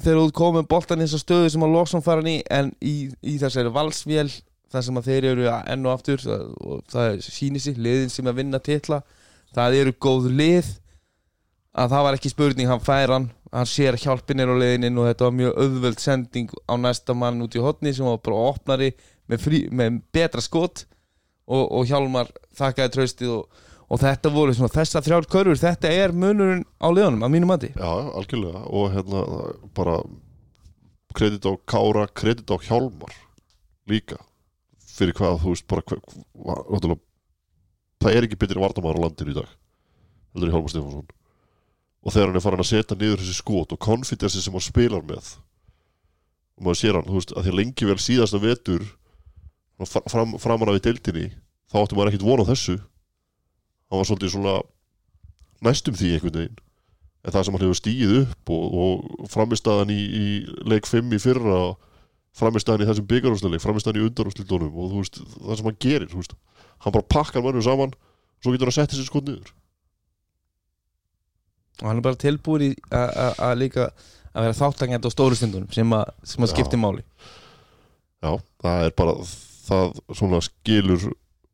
[0.00, 2.94] Þegar þú komið boltan í þessa stöðu sem að Lawson fara hann í en í,
[3.20, 4.30] í þessari valsvél
[4.72, 8.30] þar sem að þeir eru enn og aftur það, og það sýnir sig, liðin sem
[8.30, 9.02] að vinna titla
[9.52, 10.70] það eru góð lið
[11.72, 15.08] að það var ekki spurning hann fær hann, hann sér hjálpin er á leiðinin og
[15.08, 18.92] þetta var mjög auðvöld sending á næsta mann út í hotni sem var bara opnari
[19.30, 20.84] með, frí, með betra skot
[21.46, 26.14] og, og Hjálmar þakkaði tröstið og, og þetta voru svona þessa þrjár körfur, þetta er
[26.16, 27.72] munurinn á liðunum að mínum mati.
[27.76, 28.64] Já, algjörlega.
[28.72, 29.24] Og hérna
[29.76, 29.96] bara
[31.16, 33.16] kredit á Kára, kredit á Hjálmar
[33.90, 34.20] líka.
[34.92, 36.00] Fyrir hvað þú veist bara hver,
[36.36, 36.96] hva,
[38.02, 39.50] það er ekki betri vartamæður á landinu í dag
[40.32, 41.21] heldur í Hjálmar Stefánsson
[42.02, 45.04] og þegar hann er farin að setja niður þessi skot og konfidensi sem hann spilar
[45.06, 45.36] með.
[46.58, 48.82] Og maður sér hann, þú veist, að því lengi vel síðasta vetur
[49.86, 51.28] fram, fram, framan af í deildinni
[51.70, 52.76] þá átti maður ekkit von á þessu.
[53.88, 54.58] Hann var svolítið svona
[55.62, 56.60] næstum því einhvern veginn.
[57.22, 60.26] En það sem hann hefur stíð upp og, og framistaðan í, í
[60.66, 61.62] leik 5 í fyrra
[62.38, 66.22] framistaðan í þessum byggarúsleik framistaðan í undarúsleitunum og þú veist, það sem hann gerir þú
[66.22, 66.36] veist,
[66.82, 67.92] hann bara pakkar mönnum saman
[68.40, 69.52] svo getur hann að setja sér skot niður
[71.80, 73.88] og hann er bara tilbúin í að- líka
[74.34, 77.02] að vera þáttangjandi á stóru stundunum sem að, sem að skipti máli.
[78.22, 81.08] Já, það er bara það svona skilur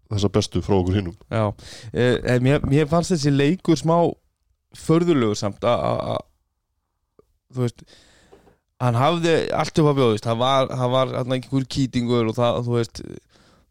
[0.09, 1.53] þessa bestu frá okkur hinnum Já,
[1.93, 3.97] eh, mér, mér fannst þessi leikur smá
[4.77, 6.23] förðulegur samt að-
[7.53, 7.83] þú veist
[8.81, 12.77] hann hafði allt upp að bjóðist það var, það var einhver kýtingur og það, þú
[12.77, 13.03] veist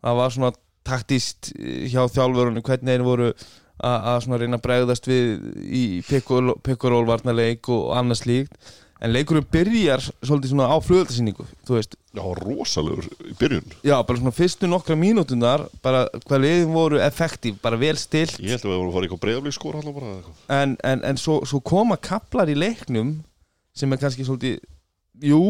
[0.03, 0.51] það var svona
[0.87, 1.51] taktist
[1.91, 3.29] hjá þjálfurunum hvernig þeir voru
[3.77, 8.57] að, svona reyna að bregðast við í pikkuról varnarleik og annars líkt
[8.97, 13.75] en leikurinn byrjar svolítið svona á flugöldasýningu þú veist, já, rosalegur í byrjun.
[13.85, 18.39] Já, bara svona fyrstu nokkra mínútunar bara hvað leiðin voru effektív, bara vel stilt.
[18.41, 19.21] Ég held að við vorum að fara í eitthvað
[20.15, 20.41] eitthvað.
[20.57, 23.19] en, en, en svo, svo koma kaplar í leiknum
[23.77, 24.57] sem er kannski svolítið
[25.29, 25.43] jú,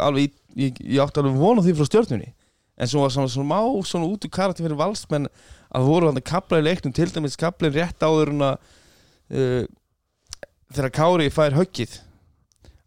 [0.00, 2.32] alveg ég, ég átti alveg vona því frá stjórnunni
[2.74, 5.28] en svo var svona, svona má svona út úr karakter fyrir valsmenn
[5.74, 8.56] að voru hann kaplar í leiknum til dæmis kaplin rétt áður en að
[9.34, 9.62] uh,
[10.74, 11.98] þegar Kári fær höggið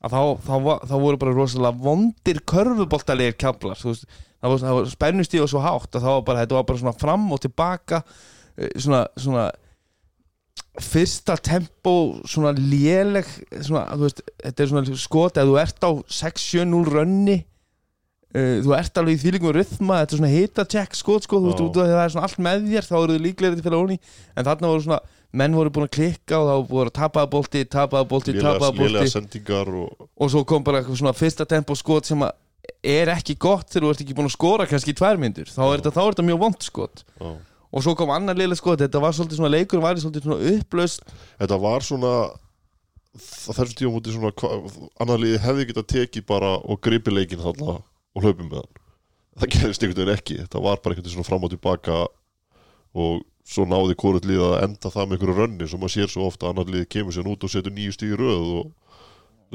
[0.03, 0.55] að þá, þá,
[0.87, 4.05] þá voru bara rosalega vondir körfuboltalegir kaplar veist,
[4.41, 6.99] það var, var spennustíð og svo hátt að það var bara, þetta var bara svona
[7.01, 9.47] fram og tilbaka eh, svona, svona
[10.77, 11.95] fyrsta tempo
[12.29, 17.39] svona léleg svona, veist, þetta er svona skot að þú ert á 6-7-0 rönni
[18.37, 21.51] uh, þú ert alveg í þýlingum rytma, þetta er svona hita check skot sko, þú
[21.51, 23.59] veist, út af því að það er svona allt með þér þá eru þau líklegri
[23.59, 23.97] til fyrir óni
[24.35, 24.99] en þarna voru svona,
[25.41, 29.73] menn voru búin að klikka og þá voru að tapaða bolti, tapaða bolti, tapaða sendingar
[29.73, 32.23] og og svo kom bara svona fyrsta tempo skot sem
[32.83, 35.63] er ekki gott þegar þú ert ekki búin að skora kannski í tvær myndur, þá
[35.67, 37.05] er þetta, mjög vond skot.
[37.19, 37.35] Já.
[37.67, 41.03] og svo kom annar liðlega skot, þetta var svolítið svona leikur var svolítið svona upplaust
[41.41, 42.13] þetta var svona
[43.17, 47.79] þessum tíum múti svona liði hefði getað tekið bara og gripi leikin þarna
[48.17, 48.83] og hlaupið með hann.
[49.37, 50.37] Það gerist einhvern veginn ekki.
[50.41, 51.99] Þetta var bara einhvern veginn svona fram og tilbaka
[52.97, 56.27] og svo náði hvort lið að enda það með einhverju rönni sem maður sér svo
[56.27, 58.95] ofta annað lið kemur sér út og setur nýju stíð í röð og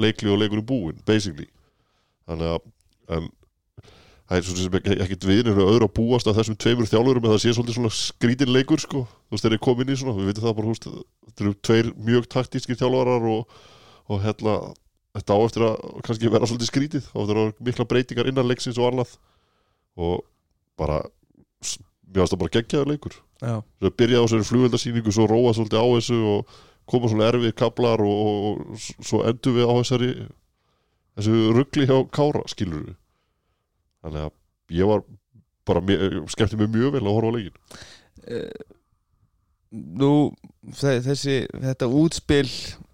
[0.01, 1.49] leikli og leikur í búin basically.
[2.31, 3.27] Þannig að en,
[4.31, 7.27] það er svona sem ekki, ekkit við eru öðru að búast að þessum tveimur þjálfurum
[7.27, 10.17] en það sé svolítið svona skrítin leikur sko þú veist þeir eru komin í svona,
[10.17, 10.89] við veitum það bara þú veist,
[11.27, 13.59] þetta eru tveir mjög taktískir þjálfarar og,
[14.09, 14.57] og hérna
[15.17, 17.05] þetta á eftir að kannski vera svolítið skrítið.
[17.13, 19.15] Á eftir að mikla breytingar innan leiksins og annað.
[20.01, 20.23] Og
[20.81, 21.01] bara
[21.63, 23.17] finnst það bara geggjaður leikur.
[23.83, 26.53] Svo byrjaði á þessari flugveldasýningu svo róa svolítið á þessu og
[26.93, 30.11] koma svona erfið kaplar og, og, og svo endur við á þessari
[31.17, 32.95] þessu ruggli hjá Kára skilur við
[34.03, 34.33] þannig að
[34.79, 35.03] ég var
[35.69, 37.57] bara mjög- skemmti mig mjög vel að horfa á leikin
[39.73, 40.11] nú
[40.77, 42.49] þe- þessi, þetta útspil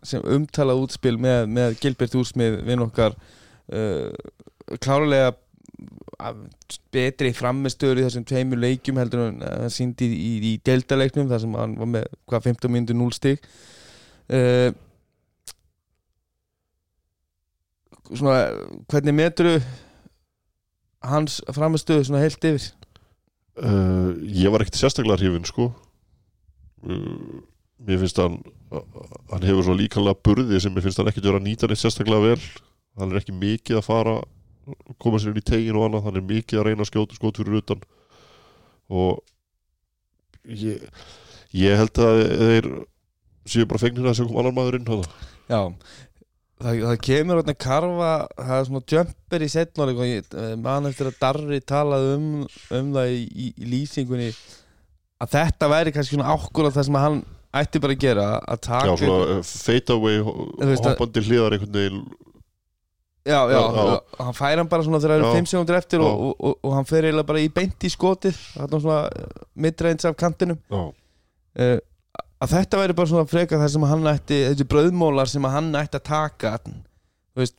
[0.06, 4.10] sem umtala útspil með, með Gilbert Úrsmið vinn okkar uh,
[4.82, 5.32] klárlega
[6.18, 6.44] af-
[6.92, 11.42] betri frammistöður í þessum tveimur leikjum heldur en hann síndi í, í, í deltaleiknum þar
[11.44, 13.44] sem hann var með hvað 15 mínútur 0 stig.
[14.28, 14.70] Uh,
[18.08, 18.38] svona
[18.90, 19.54] hvernig metru
[21.08, 22.70] hans frammistöðu svona heilt yfir?
[23.58, 25.68] Uh, ég var ekkert sérstaklega hrifin sko.
[26.86, 27.40] Uh,
[27.86, 28.40] mér finnst hann
[29.30, 32.32] hann hefur svo líkanlega burði sem mér finnst hann ekkert vera að nýta neitt sérstaklega
[32.32, 32.42] vel
[32.98, 34.18] hann er ekki mikið að fara
[35.00, 37.40] koma sér inn í tegin og annað hann er mikið að reyna að skjóta skot
[37.40, 37.84] fyrir utan
[38.88, 39.22] og
[40.48, 40.84] ég,
[41.56, 42.68] ég held að þeir
[43.48, 45.04] séu bara fengnir að sem kom annar maður inn.
[45.48, 45.60] Já,
[46.60, 51.20] það, það kemur hérna karfa, það er svona jumper í ég eh, man eftir að
[51.22, 52.30] Darri talaði um,
[52.80, 54.30] um það í, í, í lýsingunni
[55.18, 57.20] að þetta væri kannski svona ákkurat það sem hann
[57.64, 62.00] ætti bara að gera að taka já, svona uh, fade away hoppandi hliðar einhvern veginn.
[63.28, 65.40] Já, já, og hann fær hann bara svona þegar það eru Já.
[65.42, 68.38] 5 sekundur eftir og, og, og, og hann fer eiginlega bara í beint í skotið
[68.54, 69.26] þarna svona
[69.66, 70.60] midreins af kantinum.
[70.72, 71.76] Uh,
[72.38, 75.98] að þetta væri bara svona freka það sem hann ætti þessi brauðmólar sem hann ætti
[75.98, 77.58] að taka þú veist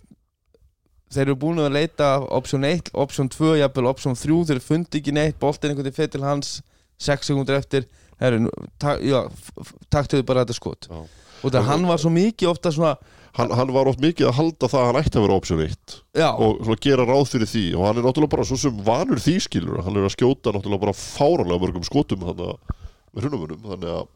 [1.13, 5.13] þeir eru búin að leita option 1 option 2, jafnvel option 3 þeir fundi ekki
[5.15, 6.59] neitt, boltin einhvern veginn fyrir til hans
[7.01, 7.87] 6 sekundur eftir
[8.19, 8.51] herru, nú,
[8.81, 10.87] ta já, f- f- taktuðu bara þetta skot.
[10.91, 10.99] Já.
[11.43, 12.97] og það hann var svo mikið ofta svona
[13.37, 15.91] Hann, hann var oft mikið að halda það að hann ætti að vera option 1
[16.17, 17.61] já, og svona gera ráð fyrir því.
[17.77, 19.77] Og hann er náttúrulega bara svo sem vanur því skilur.
[19.85, 22.73] Hann er að skjóta náttúrulega bara fáranlega mörgum skotum þannig að
[23.13, 24.09] með hrunumunum þannig að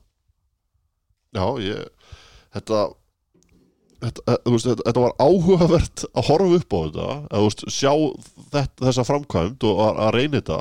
[1.37, 2.11] já ég
[2.57, 2.81] þetta
[4.03, 7.05] Þetta, eh, veist, þetta, þetta var áhugavert að horfa upp á þetta.
[7.37, 7.91] Að, veist, sjá
[8.51, 10.57] þetta, þessa framkvæmd og að, að reyna þetta.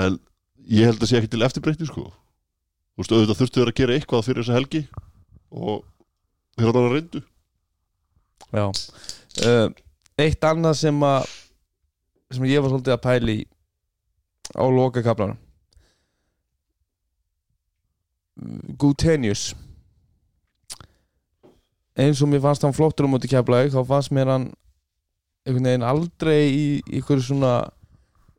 [0.00, 0.16] En
[0.70, 2.08] ég held að sé ekki til eftirbreytni sko.
[2.94, 4.82] Þú veist, auðvitað þurftu þeir að gera eitthvað fyrir þessa helgi
[5.50, 5.80] og
[6.58, 7.22] þeir að reyndu.
[8.54, 8.66] Já.
[9.44, 9.68] Uh,
[10.20, 11.32] eitt annað sem að
[12.34, 13.46] sem ég var svolítið að pæli í
[14.54, 15.38] á loka kaplanum
[18.78, 19.54] Gutenius.
[21.94, 24.48] Eins og mér fannst hann flottur á móti keflaug þá fannst mér hann
[25.46, 26.66] einhvern veginn aldrei í
[26.98, 27.52] ykkur svona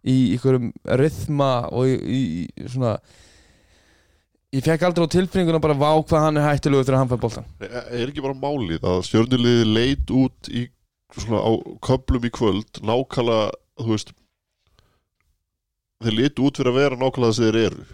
[0.05, 2.95] í ykkurum rythma og í, í, svona
[4.55, 7.49] ég fekk aldrei á tilfinninguna bara vá hvað hann er hættulegur þegar hann fær boltan
[7.65, 10.67] Er ekki bara málið að stjörnuliði leit út í
[11.15, 11.51] svona á
[11.85, 14.15] köplum í kvöld nákvæmlega, þú veist
[16.05, 17.85] þeir leitu út fyrir að vera nákvæmlega þess að þeir eru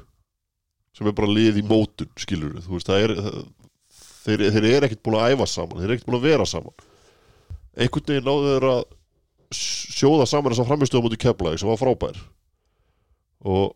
[0.97, 3.43] sem er bara lið í mótun, skilur þú veist, það er það,
[4.25, 6.87] þeir, þeir eru ekkert búin að æfa saman, þeir eru ekkert búin að vera saman.
[7.71, 8.81] Einhvern veginn náðu þeir að
[9.55, 12.17] sjóða saman þess að framistöða mútið keflaði sem var frábær.
[13.41, 13.71] Og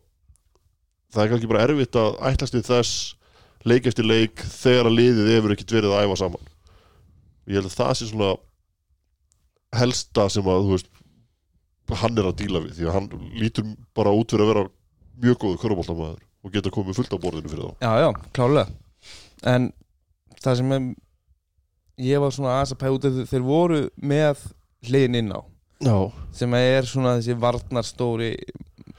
[1.12, 3.14] það er kannski bara erfitt að ætlast til þess
[3.66, 6.52] leik eftir leik þegar að liðið hefur ekkert verið að æfa saman.
[7.46, 8.32] Ég held að það sé svona
[9.76, 10.92] helsta sem að veist
[12.00, 13.08] hann er að díla við því að hann
[13.38, 14.64] lítur bara út fyrir að vera
[15.22, 17.74] mjög góðu körubóltamæður og geta komið fullt á borðinu fyrir þá.
[17.82, 18.66] Já, já, klálega
[19.46, 19.68] En
[20.42, 20.86] það sem er,
[22.08, 24.42] ég var svona aðeins að pæða út að þeir voru með
[24.86, 25.40] hliðin inn á
[25.84, 25.96] Já,
[26.32, 28.32] sem er svona þessi varnarstóri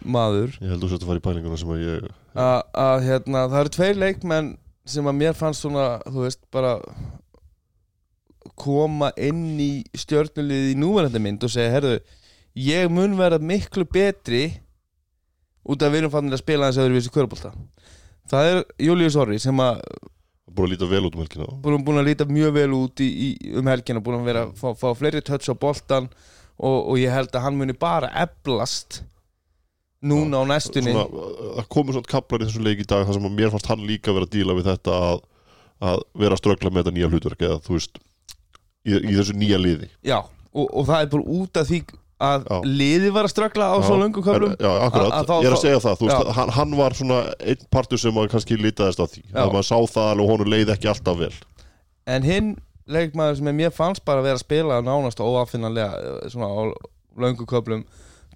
[0.06, 0.58] maður.
[0.62, 3.46] Ég held að þú sett að fara í pælinguna sem að ég að að, hérna,
[3.50, 4.52] það eru tveir leikmenn
[4.88, 6.78] sem að mér fannst svona, þú veist, bara
[8.58, 11.98] koma inn í stjörnuliði í núverandi mynd og segja, herðu,
[12.58, 14.46] ég mun vera miklu betri
[15.68, 17.52] út af við erum fannir að spila hans öðruvísi kvörbólta
[18.32, 19.82] það er Július Orri sem að
[20.48, 21.50] búin að líta vel út um helgina.
[21.62, 24.56] búin, búin að líta mjög vel út í, í, um helgina búin að vera að
[24.60, 26.10] fá, fá fleiri touch á boltan
[26.60, 29.02] og, og ég held að hann muni bara eblast
[30.08, 30.94] núna á næstunni.
[30.94, 31.06] svona,
[31.58, 33.86] það komur svona kaplar í þessu leik í dag þar sem að mér fannst hann
[33.90, 35.22] líka vera að díla við þetta að,
[35.92, 37.98] að vera að ströggla með þetta nýja hlutverk eða þú veist
[38.86, 39.90] í, í þessu nýja liði.
[40.06, 40.20] Já,
[40.54, 41.82] og, og það er bara út af því
[42.28, 42.56] að Já.
[42.66, 44.54] liði var að ströggla á svo löngu köflum.
[44.58, 46.32] Já, akkurat, Að- að ég er að segja það veist, Já.
[46.38, 49.22] hann, hann var svona einn partur sem kannski lítaðist á því.
[49.38, 51.34] Að maður sá það alveg og honum leið ekki alltaf vel.
[52.08, 52.56] En hinn
[52.88, 56.62] leikmaður sem mér fannst bara að vera að spila nánast óaffinnanlega eh, svona á
[57.18, 57.86] löngu köflum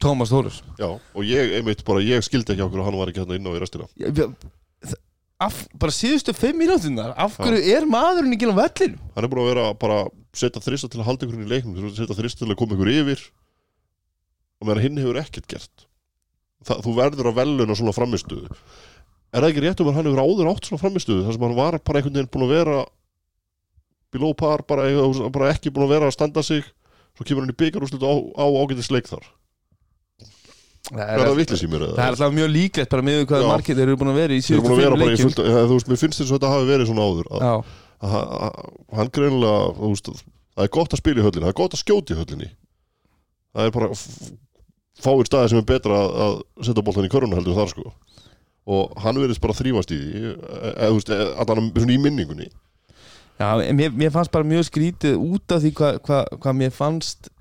[0.02, 3.22] Tómas Þórus já, og ég, einmitt bara, ég skildi ekki okkur að hann var ekki
[3.22, 3.86] hérna inn á í restina.
[4.02, 4.96] Ég- ég-
[5.42, 9.44] af, bara síðustu fimm mínútunar af hverju er maðurinn ekki á vellinu hann er búin
[9.44, 10.00] að vera bara
[10.34, 13.24] setja þrista til að halda ykkur í leiknum setja þrista til að koma ykkur yfir.
[14.62, 15.86] Og meðan hinn hefur ekkert gert.
[16.66, 18.50] Það, þú verður að veluna svona framistuðu
[19.32, 21.56] er það ekki rétt um að hann hefur áður átt svona framistuðu þar sem hann
[21.58, 22.76] var bara einhvern veginn búin að vera
[24.12, 24.88] below par, bara,
[25.32, 26.66] bara ekki búin að vera að standa sig.
[27.18, 29.26] Svo kemur hann í byggarúslut á, á ágætis leik þar.
[30.92, 33.48] Það er það í mér það er alltaf mjög líklegt bara með hvað Já.
[33.48, 35.30] margir þeir eru búin að vera í síðustu í leikjum.
[35.30, 37.44] fullt eða, þú veist, mér finnst þess að þetta hafi verið svona áður að,
[38.02, 38.16] að,
[38.48, 38.58] að,
[38.98, 40.10] hann greinilega þú veist,
[40.58, 42.50] það er gott að spila í höllinni það er gott að skjóta í höllinni.
[43.52, 43.92] Það er bara
[45.06, 46.36] fáir staði sem er betra að, að
[46.68, 47.94] setja boltan í köruna heldur þar sko.
[48.72, 52.50] Og hann verðist bara að þrýfast í því eða, þú veist, eða, allan í minningunni
[53.42, 57.32] Já mér, mér fannst bara mjög skrítið út af því hvað hva, hva mér fannst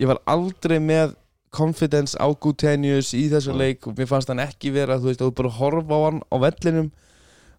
[0.00, 1.14] ég var aldrei með
[1.54, 5.30] confidence á Gutenius í þessu leik og mér fannst hann ekki vera þú veist, að
[5.30, 6.88] þú bara horfa á hann á vellinum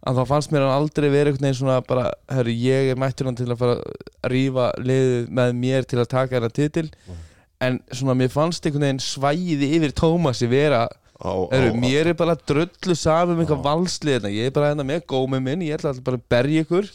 [0.05, 3.29] að þá fannst mér hann aldrei vera einhvern veginn svona bara, herru, ég er mættur
[3.29, 7.17] hann til að fara að rífa liðið með mér til að taka hérna titil Nei.
[7.65, 12.19] en svona mér fannst einhvern veginn svæði yfir Tómasi vera á, Heru, á, mér er
[12.19, 13.67] bara dröllu saman um eitthvað Já.
[13.71, 14.35] valslið hérna.
[14.35, 16.91] ég er bara hérna með gómið minn ég ætla bara að berja ykkur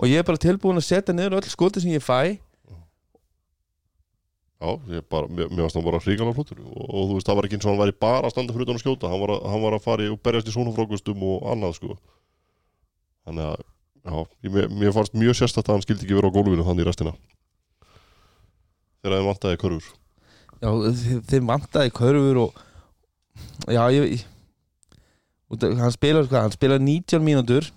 [0.00, 2.38] og ég er bara tilbúin að setja niður öll skoti sem ég fæ.
[4.60, 6.58] Já, ég bara, mér, varst hann bara hríkala flottur.
[6.60, 8.66] Og, og þú veist, það var ekki eins og hann væri bara að standa fyrir
[8.68, 9.08] utan að skjóta.
[9.12, 11.76] Hann var að, hann var að fara í og berjast í svona frókustum og annað
[11.78, 11.96] sko.
[13.24, 13.62] Þannig að,
[14.04, 14.18] já,
[14.58, 17.14] mér, mér fannst mjög sérstætt að hann skildi ekki vera á gólfinu þannig í restina.
[19.00, 19.88] Þegar þeim vantaði körfur.
[20.60, 20.70] Já,
[21.32, 22.62] þeim vantaði körfur og
[23.72, 24.26] já, ég,
[25.56, 27.72] af- hann spilar hvað, hann spilar 19 mínútur.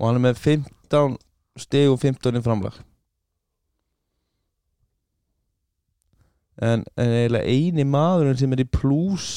[0.00, 0.40] Og hann er með
[0.90, 1.16] 15
[1.60, 2.76] steg og 15 í framlag.
[6.60, 9.28] En, en eiginlega eini maðurinn sem er í plús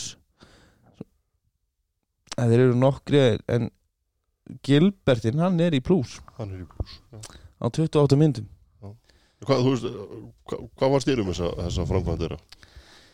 [2.35, 3.21] að þeir eru nokkri
[3.53, 3.69] en
[4.65, 6.17] Gilbertin, hann er í plús.
[6.35, 6.99] Hann er í bús
[7.63, 8.49] á 28 myndum.
[9.43, 9.87] Hvað, veist,
[10.47, 12.37] hvað, hvað var styrum þessa, þessa framkvæmd þeirra?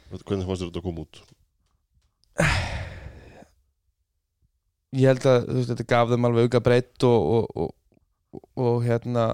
[0.10, 1.22] Hvernig fannst þetta að koma út?
[4.98, 7.74] Ég held að veist, þetta gaf þeim alveg auka breytt og, og, og,
[8.36, 9.26] og, hérna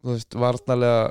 [0.00, 1.02] þú veist, varnarlega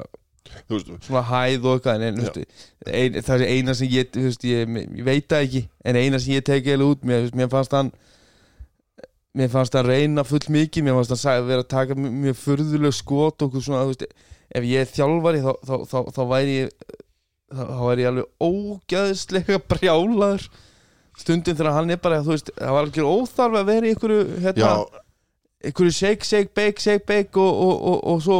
[0.67, 4.45] þú veist, svona hæð og eitthvað en, veist, ein, það er eina sem ég, veist,
[4.49, 7.75] ég, ég veit það ekki en eina sem ég teki eða út mér, mér fannst
[7.77, 7.91] hann
[9.37, 13.45] mér fannst hann reyna full mikið mér fannst hann vera að taka mjög, furðuleg skot
[13.45, 14.07] og svona, þú veist,
[14.49, 16.73] ef ég er þjálfari þá, þá, þá, þá væri ég
[17.49, 20.49] þá, þá væri ég alveg ógæðslega brjálaður.
[21.19, 24.19] Stundin þegar hann er bara, þú veist, það var alveg óþarf að vera í einhverju,
[24.45, 25.01] hérna já,
[25.65, 28.39] einhverju shake, shake, bake, shake, bake og, og, og, og svo,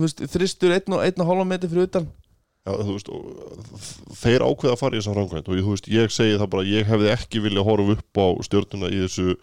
[0.00, 2.06] veist, þristur einn og, einn og hálfa metri fyrir utan.
[2.68, 3.10] Já, þú veist,
[4.20, 6.86] þeir ákveða að fara í þessa framkvæmd og þú veist, ég segi það bara, ég
[6.90, 9.34] hefði ekki viljað horfa upp á stjórnuna í þessu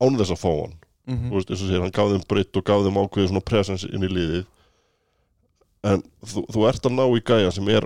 [0.00, 0.74] án þess að fá hann.
[1.04, 3.44] Mm þú veist, eins og segir, hann gaf þeim breytt og gaf þeim ákveðið svona
[3.44, 4.46] presence inn í liðið.
[5.84, 7.84] En þú, þú ert að ná í gæja sem er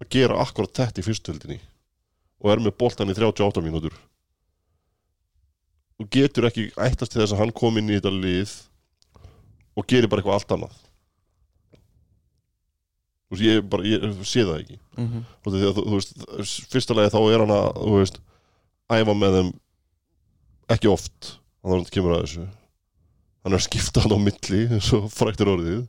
[0.00, 1.60] að gera akkurat þetta í fyrstöldinni
[2.40, 3.98] og er með boltan í 38 mínútur
[6.04, 8.54] þú getur ekki ættast til þess að hann kom inn í þetta lið
[9.74, 10.80] og gerir bara eitthvað allt annað.
[13.24, 14.78] Þú veist, ég bara, ég sé það ekki.
[14.96, 15.22] -hmm.
[15.44, 18.20] og því að þú, þú veist, fyrsta lagi þá er hann að, þú veist,
[18.92, 19.52] æfa með þeim
[20.68, 21.38] ekki oft.
[21.62, 22.48] Þannig að hann kemur að þessu.
[23.44, 25.88] Hann er að skipta hann á milli eins og fræktur orðið.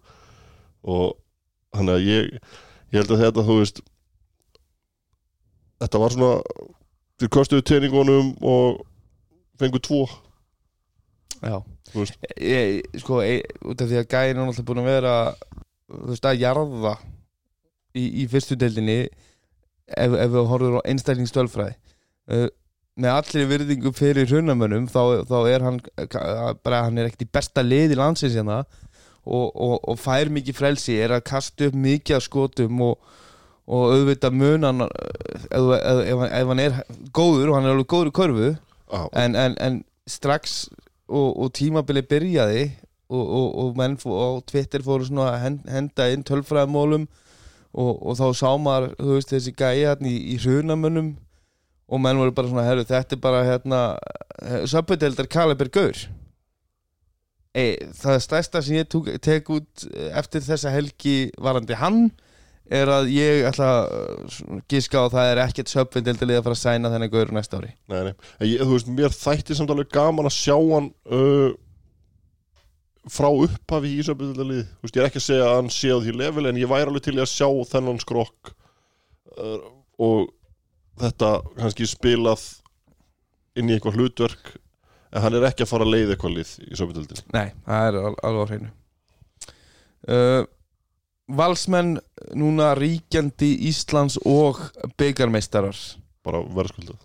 [0.83, 1.17] Og
[1.75, 2.39] þannig að ég
[2.93, 3.81] ég held að þetta, þú veist
[5.83, 6.33] þetta var svona
[7.19, 8.83] þeir kostuðu teiningunum og
[9.59, 10.05] fengu tvo.
[11.41, 11.59] Já.
[12.41, 15.15] Ég, Sko, e, út af því að gæðin er náttúrulega búin að vera
[15.85, 16.93] þú veist, að jarða
[17.95, 21.75] í, í fyrstu deildinni ef, ef við horfum á einstaklingsstölfræði.
[22.25, 22.47] Uh,
[22.95, 25.79] með allir virðingu fyrir hrunamönnum þá, þá er hann
[26.63, 28.61] bara hann er ekkert í besta lið í landsins hérna
[29.25, 32.95] og, og, og fær mikið frelsi er að kasta upp mikið af skotum og,
[33.67, 36.79] og auðvitað munan ef, ef, ef, ef hann er
[37.11, 40.67] góður og hann er alveg góður í körfu Já, en, en, en strax
[41.07, 42.65] og, og tímabili byrjaði
[43.09, 47.07] og, og, og menn og Twitter fóru svona að hen- henda inn tölfræðamólum
[47.75, 51.15] og, þá sá maður veist, þessi gæja hérna í, í hrunamönnum
[51.85, 53.81] og menn voru bara svona herru, þetta er bara hérna
[54.65, 55.99] söpudildar Kaliber Gaur.
[57.55, 57.65] E,
[57.95, 59.85] það stærsta sem ég tók, tek út
[60.17, 62.07] eftir þessa helgi varandi hann
[62.73, 64.39] er að ég ætla að
[64.71, 67.73] giska á að það er ekkert söpudildalið að fara að sæna þennan Gaur næsta ári.
[67.91, 68.13] Nei, nei.
[68.47, 71.53] Ég, Þú veist, mér þætti samt alveg gaman að sjá hann uh,
[73.11, 75.97] frá upphafi í Ísabildalið Þú veist, ég er ekki að segja að hann sé á
[76.01, 78.53] því level en ég væri alveg til að sjá þennan skrokk
[79.37, 79.59] uh,
[80.01, 80.31] og
[81.01, 82.45] þetta kannski spilað
[83.55, 84.55] inn í eitthvað hlutverk
[85.15, 87.99] en hann er ekki að fara að leiða eitthvað lið í Ísabildalið Nei, það er
[88.01, 88.73] al alveg á hreinu.
[90.05, 90.41] Uh,
[91.25, 91.97] Valsmenn
[92.37, 94.59] núna ríkjandi Íslands og
[94.99, 95.77] byggarmeistarar
[96.25, 96.99] bara verðskuldað.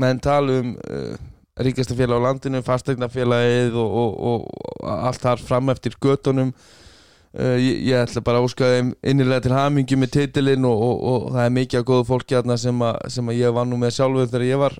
[0.00, 1.16] Menn tala um uh,
[1.60, 7.84] ríkasta félag á landinu, fastegnafélagið og, og, og allt þar fram eftir göttunum uh, ég,
[7.90, 11.44] ég ætla bara að óska þeim innilega til hamingju með titilinn og, og, og það
[11.44, 14.32] er mikið af góðu fólki þarna sem, að, sem að ég var nú með sjálfur
[14.32, 14.78] þegar ég var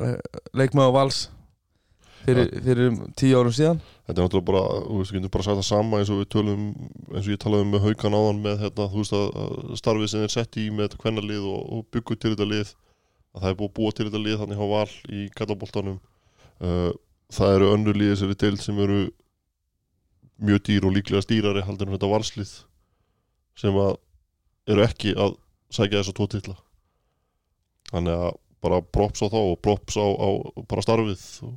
[0.00, 0.18] uh,
[0.58, 1.22] leikmaður á Vals
[2.24, 3.80] fyrir, fyrir um tíu árum síðan?
[4.04, 6.30] Þetta er náttúrulega bara, þú veist, við getum bara sagt það sama eins og við
[6.34, 6.64] tölum,
[7.12, 10.10] eins og ég talaði um með haukan áðan með hérna, þú veist að að starfið
[10.12, 12.74] sem þeir sett í með þetta kvennalið og, og byggu til þetta lið
[13.34, 15.98] að það er búið að búa til þetta lið þannig á val í gallaboltanum.
[16.62, 16.90] Uh,
[17.34, 19.00] það eru önnur liðið sem við deild sem eru
[20.44, 22.54] mjög dýr og líklega stýrari haldur en þetta valslið
[23.58, 23.96] sem að
[24.70, 25.36] eru ekki að
[25.74, 26.56] sækja þessa tvo titla.
[27.90, 30.28] Þannig að bara props á þá og props á, á
[30.70, 31.54] bara starfið og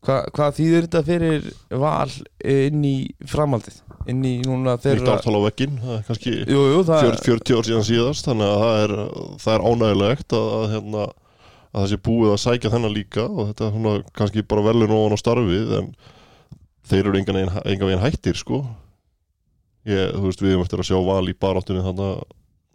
[0.00, 1.48] Hva, hvað þýðir þetta fyrir
[1.82, 2.12] val
[2.48, 2.94] inn í
[3.28, 3.80] framhaldið?
[4.08, 7.24] Inn í núna nýtt þeirra ártal á vegginn, það er kannski jú, jú, það 40,
[7.26, 8.94] 40 ár síðan síðast þannig að það er,
[9.42, 11.04] það er ánægilegt að, að, hérna,
[11.68, 14.96] að það sé búið að sækja þennan líka og þetta er svona kannski bara velun
[14.96, 15.92] ofan á starfið en
[16.90, 18.62] þeir eru engan veginn, hættir sko.
[19.88, 22.24] Ég, þú veist við erum eftir að sjá val í baráttunni þannig að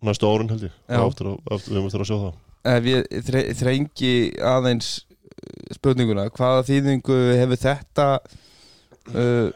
[0.05, 0.77] næstu árin held ég.
[0.93, 2.39] Eftir að, eftir, við erum eftir að sjá það.
[2.65, 4.13] Ef ég þre, þrengi
[4.53, 4.93] aðeins
[5.75, 8.07] spurninguna, hvaða þýðingu hefur þetta
[9.13, 9.53] uh,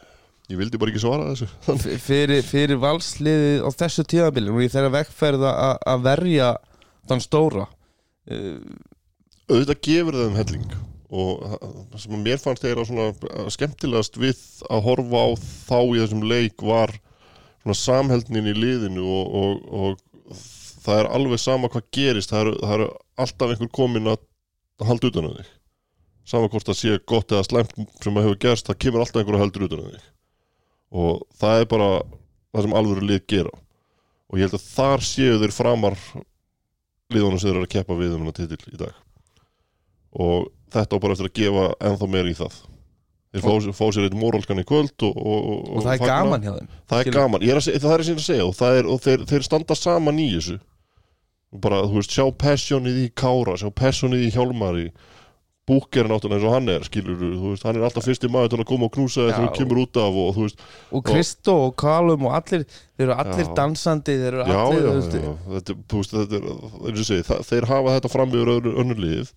[0.50, 1.48] ég vildi bara ekki svara þessu.
[2.08, 6.54] fyrir, fyrir valsliðið á þessu tíðabili og í þeirra vekkferð að verja
[7.10, 7.66] þann stóra.
[8.30, 8.58] Uh,
[9.50, 10.72] auðvitað gefur þeim helling
[11.10, 11.40] og
[11.90, 16.62] það sem mér fannst þeirra svona skemmtilegast við að horfa á þá í þessum leik
[16.62, 16.92] var
[17.60, 20.44] svona samheldnin í liðinu og, og, og
[20.84, 22.86] það er alveg sama hvað gerist það eru, eru
[23.20, 24.22] alltaf einhver komin að
[24.86, 25.50] halda utan á þig
[26.28, 29.38] sama hvort það sé gott eða slæmt sem að hefur gerst, það kemur alltaf einhver
[29.38, 30.08] að halda utan á þig.
[31.00, 31.90] Og það er bara
[32.50, 33.52] það sem alvöru lið gera.
[34.30, 35.98] Og ég held að þar séu þeir framar
[37.10, 38.98] liðunum sem þeir eru að keppa við um hennar titil í dag.
[40.10, 42.58] Og þetta á bara eftir að gefa ennþá meira í það.
[43.30, 46.14] Þeir fá, fá sér eitt morálskan í kvöld og, og, og það er fagna.
[46.16, 46.70] gaman hjá þeim.
[46.90, 49.46] Það er gaman, er að það er er að segja og, er, og þeir, þeir
[49.46, 50.56] standa saman í þessu.
[51.50, 54.88] Og bara, þú veist, sjá passionið í Kára sjá passionið í Hjálmari
[55.70, 58.68] Búker náttúrulega eins og hann er skilur, veist, hann er alltaf fyrsti maður til að
[58.72, 62.34] koma og knúsa þegar þú kemur út af og veist, og Kristó og Kalum og
[62.40, 63.52] allir þeir eru allir Já.
[63.60, 66.50] dansandi þeir eru allir já, já, þetta, veist, þetta er,
[66.90, 69.32] ég segi, það, þeir hafa þetta fram yfir önnur, lið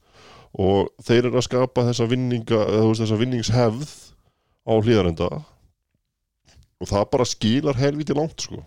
[0.64, 2.62] og þeir eru að skapa þessa vinninga,
[2.94, 3.94] þessa vinningshefð
[4.64, 5.30] á hlýðarenda
[6.84, 8.64] og það bara skilar helviti langt, sko.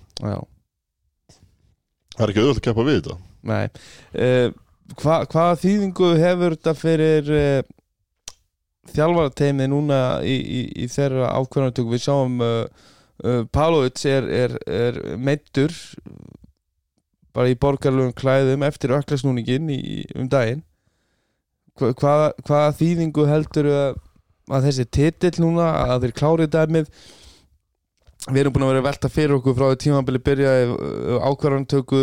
[2.16, 3.16] Það er ekki auðvitað að keppa við þetta.
[3.46, 3.66] Nei.
[4.16, 4.48] Uh,
[4.94, 7.62] hva, hvaða þýðingu hefur þetta fyrir uh,
[8.94, 12.62] þjálfarateimið núna í, í, í þeirra ákvörðantöku við sjáum uh,
[13.24, 15.74] uh, Pálovits er, er, er meittur
[17.36, 19.68] bara í borgarlegum klæðum eftir öklasnúningin
[20.16, 20.62] um daginn.
[21.76, 23.98] Hva, hvaða, hvaða þýðingu heldur að,
[24.48, 26.92] að þessi titill núna að þeir klárið dæmið
[28.26, 30.76] við erum búin að vera velta fyrir okkur frá því tímabili byrjaði
[31.28, 32.00] ákvarðantöku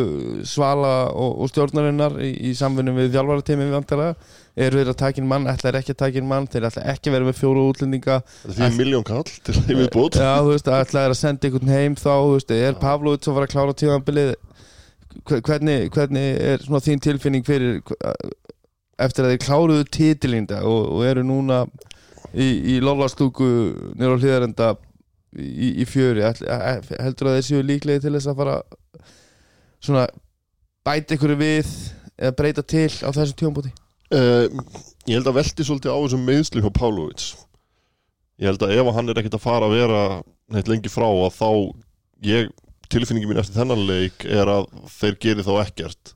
[0.47, 4.15] Svala og, og stjórnarinnar í, í samvinnum við þjálfarateimi vantarlega
[4.63, 6.47] eru þeir að takin mann, ætla ekki að takin mann?
[6.53, 8.19] Þeir ætla ekki að vera með fjóru útlendinga.
[8.45, 10.19] Þetta er miljón kall til því við bót.
[10.21, 13.49] Já, þú veist, ætla er að senda einhvern heim þá, veist, er Pavlovits að fara
[13.49, 13.77] að klára
[15.29, 17.81] Hve- hvernig, hvernig er þín tilfinning fyrir
[19.01, 21.59] eftir að þeir kláruðu titilínda og, og eru núna
[22.33, 22.79] í, í
[25.37, 26.23] í, í fjöri.
[26.23, 28.57] Heldur að þeir séu líklegi til þess að fara
[29.83, 30.07] svona
[30.83, 31.71] bæta ykkur við
[32.17, 33.73] eða breyta til á þessum tjónbúti
[34.13, 34.45] Uh,
[35.07, 37.31] ég held að velti svolítið á þessum meðslu hjá Pálovits
[38.37, 40.01] ég held að ef hann er ekkert að fara að vera
[40.53, 41.49] neitt lengi frá að þá
[42.27, 42.51] ég,
[42.91, 44.67] tilfinningi mín eftir þennan leik er að
[44.97, 46.13] þeir geri þá ekkert.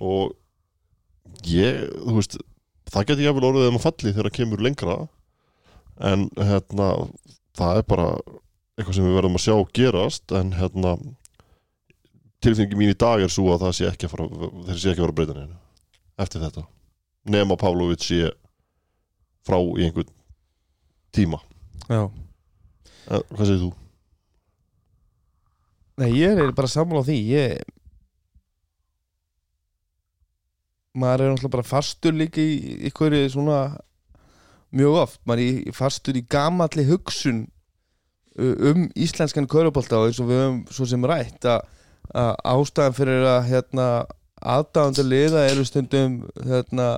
[0.00, 0.34] Og
[1.48, 2.38] ég, þú veist
[2.92, 4.96] það geti ég vel orðið um að falli þegar það kemur lengra.
[6.06, 6.90] En hérna
[7.56, 8.08] það er bara
[8.76, 10.96] eitthvað sem við verðum að sjá gerast en hérna
[12.44, 14.26] tilfinningi mín í dag er svo að það sé ekki að fara
[14.68, 15.62] þeir sé ekki að fara að breyta neina
[16.22, 16.66] eftir þetta.
[17.32, 18.30] Nema Pavlovic sé
[19.46, 20.12] frá í einhvern
[21.16, 21.40] tíma.
[21.88, 22.04] Já.
[23.06, 23.72] Eh, hvað segir þú?
[25.96, 27.64] Nei, ég er bara sammála á því ég
[30.96, 33.60] maður er náttúrulega bara fastur líka í ykkur svona
[34.76, 37.46] mjög oft, maður er fastur í gamalli hugsun
[38.36, 41.64] um íslenskan körubólta og eins og við höfum svo sem rætt að,
[42.12, 43.88] að ástæðan fyrir að hérna,
[44.56, 46.90] aðdáðandur liða eru stundum hérna,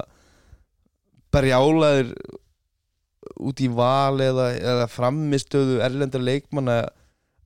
[1.34, 2.12] berjálaðir
[3.38, 6.80] út í val eða, eða framistöðu erlendra leikmanna.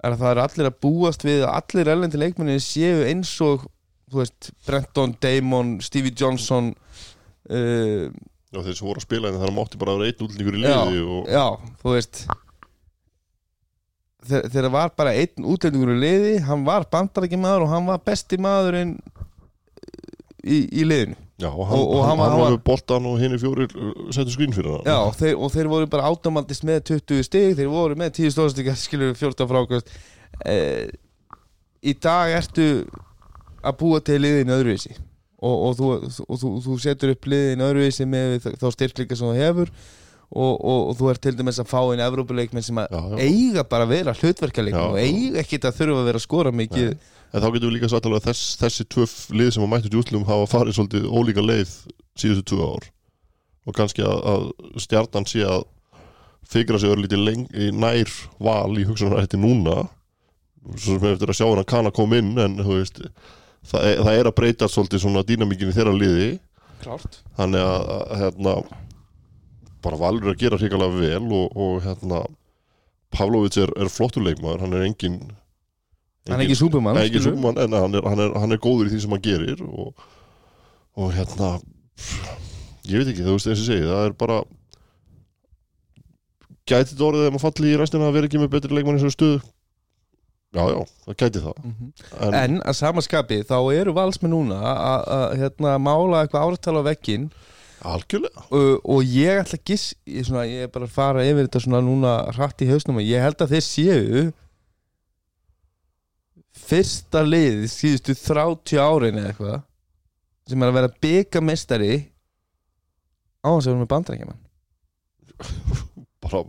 [0.03, 3.68] Er að það er allir að búast við að allir erlendi leikmanni séu eins og
[4.12, 6.72] veist, Brenton, Damon, Stevie Johnson
[7.51, 8.09] uh,
[8.53, 11.05] Já, þeir sem voru að spila en það mátti bara vera einn útlendingur í liði
[11.07, 11.45] og já,
[11.80, 12.18] þú veist
[14.28, 18.00] þegar það var bara einn útlendingur í liði, hann var bandarækja maður og hann var
[18.06, 18.96] besti maðurinn
[20.42, 21.16] í, í liðinu.
[21.42, 23.92] Já, og hann, Og- og hann, hann- hann, var boltan og hinn í fjórir uh,
[24.14, 27.56] settu skrín fyrir hann Já, og þeir, og þeir voru bara átamaldist með 20 stig,
[27.58, 29.90] þeir voru með 10 stóðstíkar skilur 14 frákvæmst
[30.46, 30.92] eh,
[31.82, 32.68] Í dag ertu
[33.62, 34.92] að búa til liðin öðruvísi.
[35.42, 35.88] Og, og, þú,
[36.28, 39.72] og þú, þú setur upp liðin öðruvísi með þá- styrkleika sem þú hefur
[40.33, 43.16] og, og, og þú ert til dæmis að fá inn Evrópuleikmenn sem að Já, já.
[43.26, 46.53] eiga bara að vera hlutverkaleikmenn Já, og eiga ekkit að þurfa að vera að skora
[46.62, 46.93] mikið.
[47.33, 49.07] En þá getum við líka sagt alveg að þess, þessi tvö
[49.41, 51.74] lið sem að mættu djúslum hafa farið svolítið ólíka leið
[52.20, 52.89] síðustu tvö ár.
[53.68, 54.47] Og kannski að, að
[54.85, 55.66] stjarnan sé að
[56.53, 58.11] þykra sig örlítið leng, í nær
[58.43, 59.85] val í hugsunarætti núna.
[60.76, 63.01] Svo sem eftir að sjá hann kann að koma inn en þú veist
[63.70, 66.28] það er, það er að breyta svolítið svona dýnamíkin í þeirra liði.
[66.83, 67.20] Klárt.
[67.39, 68.55] Þannig að, að hérna
[69.85, 72.22] bara valur að gera hrikalega vel og, og hérna
[73.12, 75.18] Pavlovic er, er flottur leikmaður, hann er engin
[76.30, 79.11] Hann er ekki súpumann, en hann er, hann, er, hann er góður í því sem
[79.16, 80.05] hann gerir og,
[80.95, 81.49] og hérna
[82.87, 84.37] ég veit ekki, þú veist eins og segi það er bara
[86.70, 89.03] gæti þetta orðið ef maður falli í restina að vera ekki með betri leikmann í
[89.03, 89.41] þessari stöðu?
[90.53, 91.61] Já, já, það gæti það.
[91.64, 91.93] Mhm.
[92.26, 97.30] en, En að samaskapi þá eru valsmenn núna að- hérna, mála eitthvað áratala á vegginn
[97.89, 98.45] algjörlega.
[98.53, 101.62] Uh, og ég ætla að giss ég, svona, ég er bara að fara yfir þetta
[101.64, 104.22] svona núna hratt í hausnum og ég held að þeir séu
[106.62, 109.59] fyrsta lið síðustu 30 árin eða eitthvað
[110.49, 111.95] sem er að vera byggamestari
[113.43, 114.41] á hans að vera með bandrækjaman
[116.22, 116.45] bara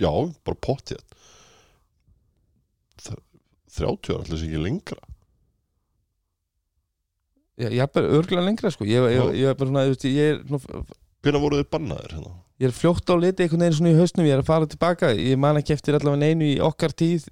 [0.00, 0.12] já,
[0.44, 1.02] bara pottið
[3.00, 5.09] 30 er alltaf ekki lengra
[7.60, 8.88] ég, er bara örgulega lengra sko.
[8.88, 10.84] Ég, ég, ég er bara svona, veist, ég er
[11.20, 12.38] hvernig voru þið bannaðir hérna?
[12.60, 15.10] ég er fljótt á liti einhvern veginn svona í hausnum ég er að fara tilbaka,
[15.16, 17.24] ég man ekki eftir allavega einu í okkar tíð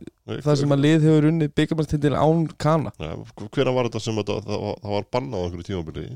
[0.44, 2.94] þar sem að lið hefur unnið byggamestindin án kana.
[2.96, 6.06] Nei, hvernig var þetta sem þetta, það, það var bannað á einhverju tímabili?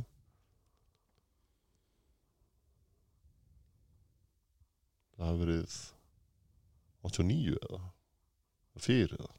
[5.19, 5.79] Það hafi verið
[7.13, 7.83] 89 eða
[8.81, 9.33] fyrir eða?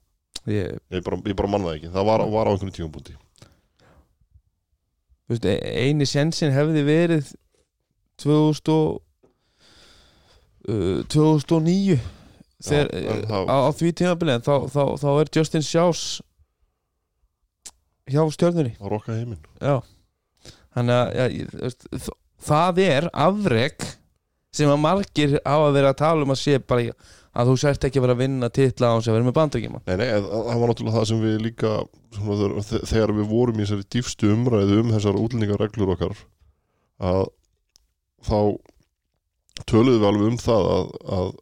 [0.53, 3.32] Ég, ég bara, bara manna það ekki, það var, var á einhverju tímabúti þú
[5.29, 7.31] veist, e- eini sensin hefði verið
[8.23, 9.01] 2000 og,
[10.69, 11.99] uh, 2009
[12.63, 16.03] þegar, Já, já, það- á, á því tímabili en þá, þá, þá er Justin Sjás
[18.11, 18.75] hjá stjörnunni.
[18.79, 19.41] Það rokka heiminn.
[20.73, 23.85] Þannig að þ- það er afrek
[24.53, 26.95] sem að margir á að vera að tala um að sé bara í-
[27.33, 29.77] að þú sért ekki að vera að vinna titla á þess að vera með bandrækjum
[29.87, 31.71] Nei, nei, það var náttúrulega það sem við líka
[32.13, 36.13] svona, þegar- við vorum í þessari dýfstu umræðu um þessar útlendingareglur okkar
[37.01, 37.23] að
[38.29, 38.37] þá
[39.69, 41.33] töluðum við alveg um það að, að,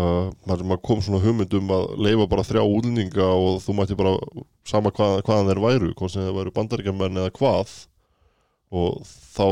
[0.00, 4.14] að maður, kom svona hugmynd um að leifa bara þrjá útlendinga og þú mætti bara
[4.70, 7.74] sama hvað, hvaðan þeir væru hvort sem þeir væru bandaríkjamenn eða hvað
[8.70, 9.44] og þá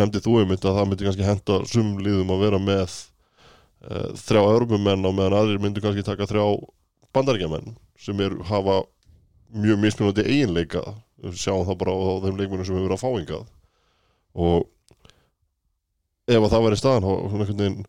[0.00, 2.86] nefndi þú einmitt að það myndi kannski henda sumliðum að vera með
[3.86, 6.46] uh, þrjá örbumenn á meðan aðrir myndi kannski taka þrjá
[7.14, 8.80] bandaríkjamenn sem er, hafa
[9.56, 10.82] mjög mismunandi eiginleika.
[11.32, 13.44] Sjáum það bara á þeim leikmennum sem hefur verið að fá hingað.
[14.36, 14.66] Og
[16.28, 17.86] ef að það væri staðan þá svona einhvern veginn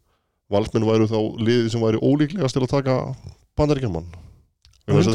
[0.54, 2.96] valsmenn væru þá liðið sem væri ólíklegast til að taka
[3.60, 4.06] bandaríkjaman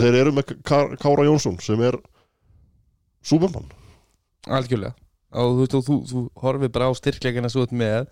[0.02, 1.96] þeir eru með Ká- Kára Jónsson sem er
[3.24, 3.70] súpermann
[4.52, 4.92] algjörlega
[5.32, 8.08] og þú, og þú, þú horfir bara á styrkleikana svo með.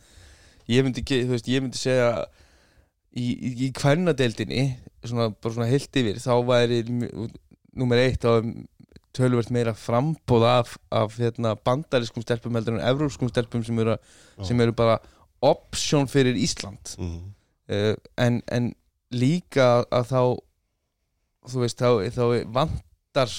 [0.70, 2.10] Ég myndi, þú veist, ég myndi segja
[3.10, 4.66] í, í, í kvennadeildinni
[5.04, 6.82] svona, bara svona heilt yfir þá væri
[7.76, 8.38] númer eitt á
[9.16, 13.96] tölvert meira frambóð af, af hérna, bandariskum stelpum heldur en evrópskum stelpum sem eru,
[14.46, 15.00] sem eru bara
[15.42, 16.94] option fyrir Ísland.
[17.00, 17.32] Mm.
[17.72, 18.70] uh, en, en
[19.10, 20.22] líka að þá
[21.50, 23.32] þú veist, þá, þá vantar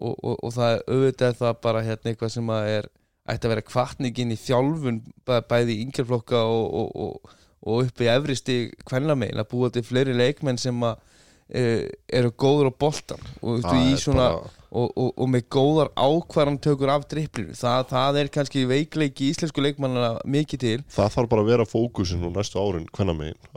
[0.00, 2.90] og, og, og það er auðvitað það bara hérna eitthvað sem að er
[3.30, 7.36] ætti að vera kvartningin í þjálfun bæ, bæði í yngjörflokka og, og, og,
[7.66, 11.84] og upp í efristi kvennamein að búa til fleiri leikmenn sem að uh,
[12.20, 14.30] eru góður á boltan í svona,
[14.70, 20.24] og, og, og með góðar ákvarðantökur af dripplinu það, það er kannski veikleiki íslensku leikmannana
[20.24, 20.78] mikið til.
[20.94, 22.88] Það þarf bara að vera fókusin og næstu árin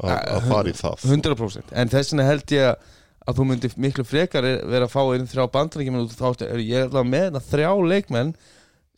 [0.04, 1.08] Ja, að fara í það.
[1.08, 2.92] 100% en þess vegna held ég að
[3.24, 6.82] að þú myndir miklu frekar vera að fá einn þrjá bandarækjumenn út þá er ég
[6.82, 8.34] er alveg með þetta þrjá leikmenn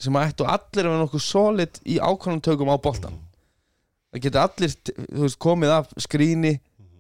[0.02, 3.20] sem að ættu allir að vera nokkuð solid í ákvörðantökum á boltan
[4.12, 4.76] það geta allir
[5.22, 6.56] veist, komið af skríni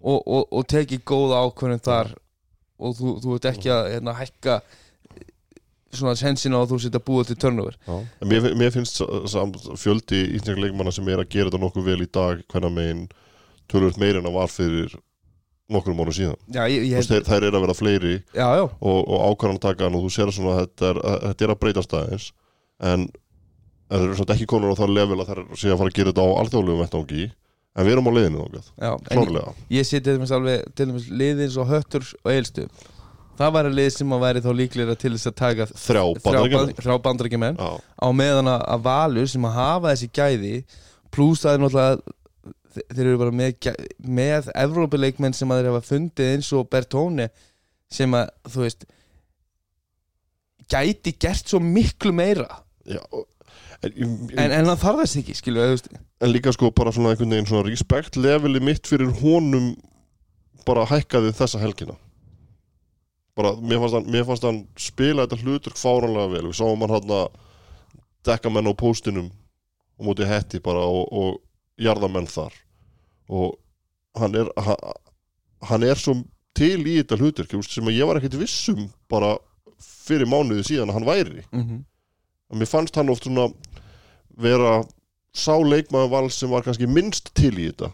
[0.06, 2.14] og, og, og tekið góða ákvörðun þar
[2.76, 4.60] og þú, þú ert ekki að hérna, hækka
[5.96, 7.52] svona sensina og þú setja búið til.
[7.56, 9.00] En mér, mér finnst
[9.80, 13.06] fjöldi íslenska leikmanna sem er að gera þetta nokkuð vel í dag hvenna megin
[13.72, 14.98] tölvöld meir en að var fyrir
[15.72, 16.38] nokkur mánu síðan.
[16.54, 19.88] Já, ég, ég þeir, þær eru að vera fleiri já, já, og, og ákvarðan taka
[19.90, 22.28] og þú sér svona að þetta er, að, þetta er að breytast aðeins
[22.92, 23.08] en
[23.90, 26.14] þeir eru svona ekki konur á það level að þær sé að fara að gera
[26.14, 27.26] þetta á alþjóðlegum vettvangi
[27.76, 28.14] en við erum á
[28.78, 32.68] já en ég, ég sé til dæmis alveg til dæmis liðins og höttur og eilstu
[33.36, 36.04] það var að lið sem að væri þá líklega til þess að taka þrjá
[37.58, 40.54] Já, á meðan að að Valur sem að hafa þessi gæði
[41.16, 42.16] pluss það er náttúrulega
[42.82, 47.30] þeir eru bara með, með Evrópuleikmenn sem að þeir hafa fundið eins og Bertóni
[47.92, 48.86] sem að þú veist
[50.72, 52.50] gæti gert svo miklu meira.
[52.86, 53.02] Já
[53.84, 57.68] en, en, hann þarf þess ekki skilu en líka sko bara svona einhvern veginn svona
[57.68, 59.74] respect leveli mitt fyrir honum
[60.66, 61.94] bara hækkaði þessa helgina.
[63.36, 66.46] Bara, mér fannst hann, mér fannst hann spila þetta hlutur fáranlega vel.
[66.48, 67.26] Við sáum hann hann að
[68.26, 69.28] dekka menn á póstinum
[70.00, 72.56] og móti hetti bara og, og jarðamenn þar
[73.30, 73.58] og
[74.20, 74.96] hann er hann,
[75.70, 76.20] hann er svo
[76.56, 79.36] til í þetta hlutur sem að ég var ekkert vissum bara
[79.80, 81.44] fyrir mánuði síðan að hann væri.
[81.52, 81.84] Mm -hmm.
[82.52, 83.50] að mér fannst hann oft svona
[84.38, 84.84] vera
[85.34, 87.92] sá leikmaður vals sem var kannski minnst til í þetta.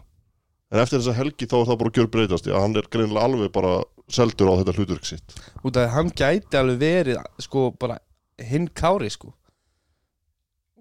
[0.72, 3.24] En eftir þessa helgi þá er það bara að gjör breytast að hann er greinilega
[3.24, 5.36] alveg bara seldur á þetta hluturk sitt.
[5.64, 7.98] Út af að hann gæti alveg verið sko bara
[8.38, 9.34] hinn kári sko.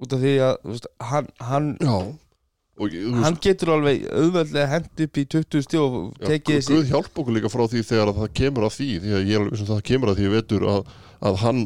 [0.02, 2.18] Út af því að þú veist, hann, hann, Já
[2.82, 7.22] og hann getur alveg auðveldlega hend upp í 20 stíð og tekið Guð Guð hjálp
[7.24, 9.84] okkur líka frá því þegar að það kemur að því því að ég um það
[9.92, 10.96] kemur að því vetur að,
[11.30, 11.62] að hann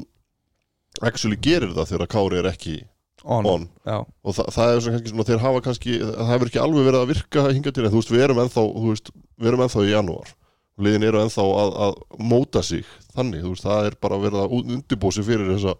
[1.02, 2.78] actually gerir það þegar Kári er ekki
[3.26, 3.68] on, on.
[3.86, 7.02] og það, það er svona kannski svona þeir hafa kannski það hefur ekki alveg verið
[7.02, 9.12] að virka hinga til en þú veist við erum ennþá, veist,
[9.42, 10.34] við erum ennþá í janúar.
[10.76, 12.86] Og liðin eru ennþá að, að móta sig
[13.16, 15.76] þannig, þú veist, það er bara verið að undirbúa sig fyrir þessa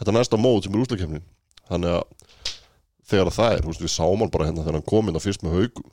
[0.00, 1.24] þetta næsta mót sem er úslakefnin
[1.68, 2.21] þannig að
[3.10, 5.42] þegar það er, veist, við sáum hann bara hérna þegar hann kom inn að fyrst
[5.46, 5.90] með haugum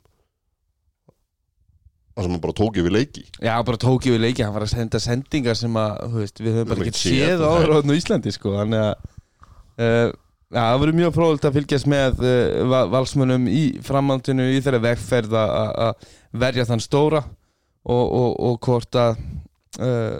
[2.10, 3.22] það sem hann bara tók yfir leiki.
[3.40, 6.72] Já, bara tók við leiki, hann var að senda sendingar sem að, veist, við höfum
[6.74, 8.94] bara ekki séð áður á á Íslandi, sko, þannig að
[9.80, 10.10] uh,
[10.50, 15.36] Já, það verður mjög fróðult að fylgjast með uh, valsmönum í framhaldinu í þeirra vegferð
[15.38, 16.08] að-
[16.42, 17.20] verja þann stóra
[17.86, 19.20] og, og, og hvort að
[19.78, 20.18] uh,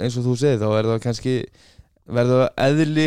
[0.00, 1.34] eins og þú segir þá er það kannski
[2.08, 3.06] verður það eðli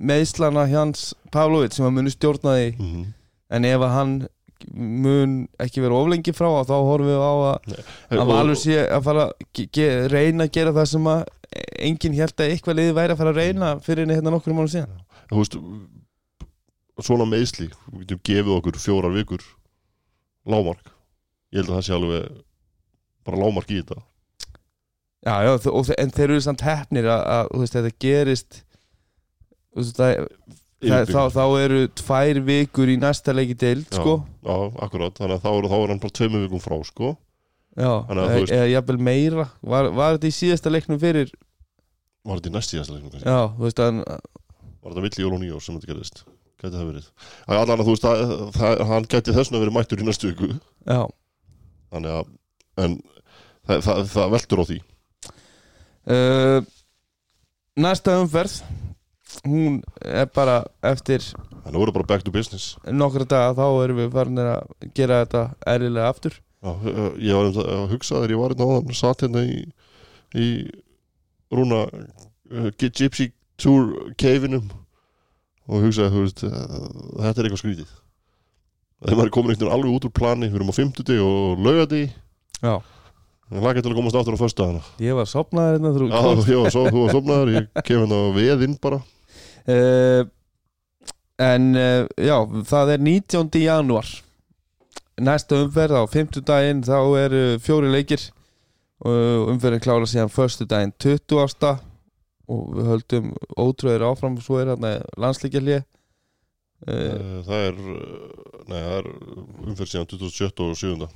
[0.00, 2.68] meðslana hjans Pavlovic sem að muni stjórna því.
[2.78, 3.08] Mm -hmm.
[3.56, 4.14] en ef að hann
[4.76, 9.30] mun ekki vera oflengi frá þá horfum við á að að Valur sé að fara
[9.30, 11.22] að reyna að gera það sem að
[11.80, 15.00] enginn held að eitthvað liði væri að fara að reyna fyrir hérna nokkur mánu síðan.
[15.30, 15.56] Þú veist
[17.00, 19.40] svona meðsli, við getum gefið okkur fjórar vikur
[20.44, 20.92] lámark
[21.50, 22.40] ég held að það sé alveg
[23.26, 24.02] bara lámark í þetta.
[25.20, 28.60] Já, já, og, en þeir eru samt hefnir að, að veist, þetta gerist
[29.76, 30.26] það,
[30.82, 33.98] það, þá, þá eru tvær vikur í næsta leiki deild, Já.
[34.00, 34.14] sko.
[34.46, 34.56] Já,
[34.86, 37.12] akkurat, þannig að þá er, þá er hann bara tveimur vikum frá, sko.
[37.78, 39.46] Já, að eða veist- eða jafnvel meira.
[39.62, 41.30] Var, var þetta í síðasta leiknum fyrir?
[42.26, 43.30] Var þetta í næst síðasta leiknum kannski?
[43.30, 44.02] Já, þú veist, að
[44.80, 46.22] Var þetta milli jól og nýjós sem þetta gerðist?
[46.60, 47.06] Gæti það verið?
[47.48, 50.48] Allan að þú veist, það, það, hann gæti þess að verið mættur í næstu viku.
[50.88, 51.00] Já,
[51.90, 52.28] Þannig að,
[52.80, 52.94] en
[53.66, 54.78] það, veltur á því.
[56.10, 56.60] Uh,
[57.80, 58.60] næsta umferð
[59.46, 61.24] hún er bara eftir
[61.60, 62.76] Þannig að voru bara back to business.
[62.86, 65.42] nokkra daga þá erum við farin að gera þetta
[65.74, 66.38] eðlilega aftur.
[66.60, 69.58] Já, uh, ég var um að hugsa þegar ég var hérna áðan satt hérna í,
[70.36, 70.48] í
[71.52, 74.70] rúna uh, Gypsy tour keifinum
[75.70, 77.90] og hugsaði, þú veist þetta er eitthvað skrítið.
[79.00, 81.62] Þegar maður er komin einhvern veginn alveg út úr plani við erum á 50 og
[81.64, 82.02] laugadi
[82.60, 82.74] Já,
[83.48, 84.82] ég laka til að komast aftur á föstudagana.
[85.00, 88.76] Ég var sopnaður hérna Já, ég var svo, þú var sopnaður, ég kem hérna veðinn
[88.82, 89.00] bara
[89.70, 90.26] uh,
[91.40, 92.36] En uh, já,
[92.68, 93.62] það er 19.
[93.62, 94.08] janúar
[95.20, 98.26] Næsta umferð á 50 daginn þá eru fjóri leikir
[99.00, 101.70] og umferðin klára síðan förstu daginn 20.
[102.50, 104.72] og við höldum ótröður áfram svo er
[105.20, 105.88] landsleikjalið uh,
[106.88, 107.80] Eh, Það er,
[108.72, 109.08] er
[109.68, 110.64] umferð síðan 27.
[110.64, 111.08] og 7.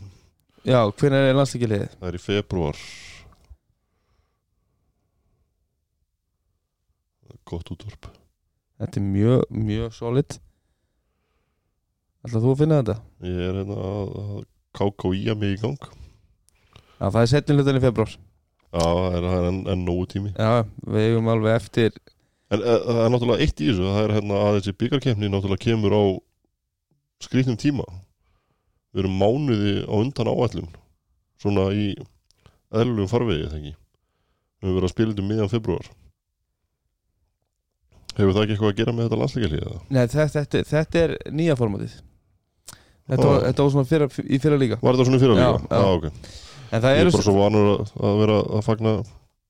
[0.65, 1.87] Já, hvernig er landsleikjalið?
[2.01, 2.83] Það er í februar
[7.49, 8.24] Gott útvarp
[8.83, 10.39] Þetta er mjög, mjög solid.
[12.25, 12.97] Ætlar þú að finna þetta?
[13.29, 14.41] Ég er hérna að, að
[14.75, 15.91] KKÍ að mig í gang.
[16.95, 20.31] Já, það er setjum hlutan í februar Já, það er, enn, enn nógu tími.
[20.39, 21.99] Já, við eigum alveg eftir
[22.55, 25.65] En uh, það er náttúrulega eitt í þessu Það er hérna að þessi byggarkefni náttúrulega
[25.67, 26.03] kemur á
[27.25, 27.87] skrýtnum tíma.
[28.95, 30.71] Við erum mánuði á undan áætlun
[31.43, 31.91] Svona í
[32.75, 33.75] eðlugum farvegi, ekki?
[33.75, 35.91] Við höfum verið að spila þetta miðjan februar
[38.15, 39.77] Hefur það ekki eitthvað að gera með þetta landsleikalið?
[39.91, 41.95] Nei, þetta, þetta, þetta er nýja formatið.
[43.05, 44.79] Þetta, var, þetta var svona fyrra, í fyrra líka.
[44.81, 45.49] Var þetta svona í fyrra líka?
[45.51, 45.79] já.
[45.83, 46.45] Já, ok.
[46.75, 48.95] En það Ég er bara svo vanur að, að vera að fagna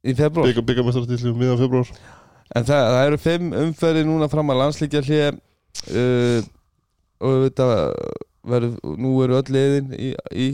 [0.04, 1.92] í februar byggar, byggarmestartillu miðjan februar
[2.54, 5.38] En það, það eru fimm umferði núna fram að landslíkja hlið
[5.94, 6.50] uh,
[7.24, 7.68] Og þetta
[8.44, 10.48] verður, nú eru öll liðin í, í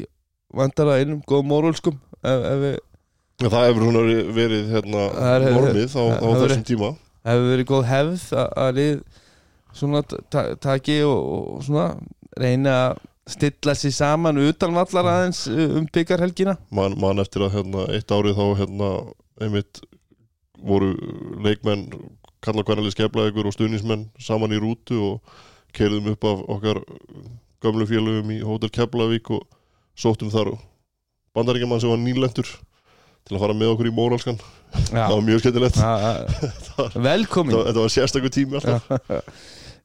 [0.55, 2.79] vandara einum góðum mórulskum ef, ef við
[3.41, 4.01] Það hefur svona
[4.37, 5.05] verið hérna
[5.49, 6.91] normið á, á þessum tíma
[7.27, 9.03] hefur verið góð hefð að, lið
[9.77, 11.87] svona ta taki og, og svona
[12.41, 17.59] reyna að stilla sér saman utan vallar aðeins uh, um byggarhelgina man, man eftir að
[17.59, 18.91] hérna, eitt árið þá hérna,
[19.41, 19.83] einmitt
[20.61, 20.95] voru
[21.45, 21.87] leikmenn
[22.45, 25.39] kalla hvernig skefla ykkur og stuðnismenn saman í rútu og
[25.77, 26.83] keirðum upp af okkar
[27.63, 29.45] gömlu félögum í Hótel Keflavík og
[29.99, 30.55] sóttum þar
[31.37, 34.41] bandaríkjaman sem var nýlendur til að fara með okkur í móralskan
[34.91, 35.81] það var mjög skemmtilegt.
[37.11, 37.55] Velkomin.
[37.55, 38.85] þetta, þetta var sérstakur tími alltaf.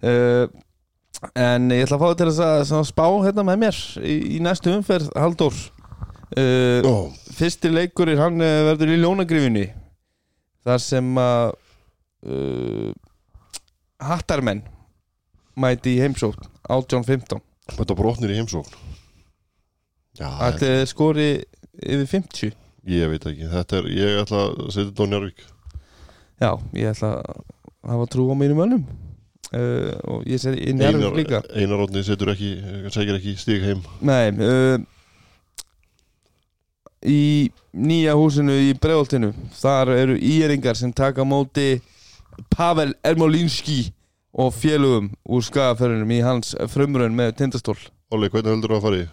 [0.05, 0.45] Uh,
[1.47, 4.41] en ég ætla að fá þig til að, að spá hérna með mér í, í
[4.43, 5.57] næstu umferð Halldór.
[6.35, 6.95] Uh, Ó,
[7.37, 9.65] fyrsti leikurinn hann eh, verður í ljónagrifinni
[10.65, 11.53] þar sem að
[12.25, 12.89] uh,
[14.01, 14.63] hattarmenn
[15.61, 17.43] mæti í heimsókn 18-15
[17.77, 18.73] þetta brotnir í heimsókn.
[20.17, 21.29] Þið skori
[21.75, 25.43] yfir 50 ég veit ekki þetta er, ég ætla að setja þetta á Njarvík
[26.41, 27.43] já, ég ætla að
[27.91, 28.83] hafa trú á mínum önnum
[29.53, 31.41] uh, og ég seti í nærveg líka.
[31.55, 32.55] Einar Rótni setur ekki,
[32.93, 33.83] segir ekki stíg heim.
[34.05, 34.77] Nei uh,
[37.05, 41.75] Í nýja húsinu í Breoltinu Þar eru íringar sem taka móti
[42.49, 43.91] Pavel Ermolinski
[44.35, 47.77] og félugum úr skagaferðunum í hans frumrun með tindastól.
[48.11, 49.05] Óli, hvernig heldur þú að fara í?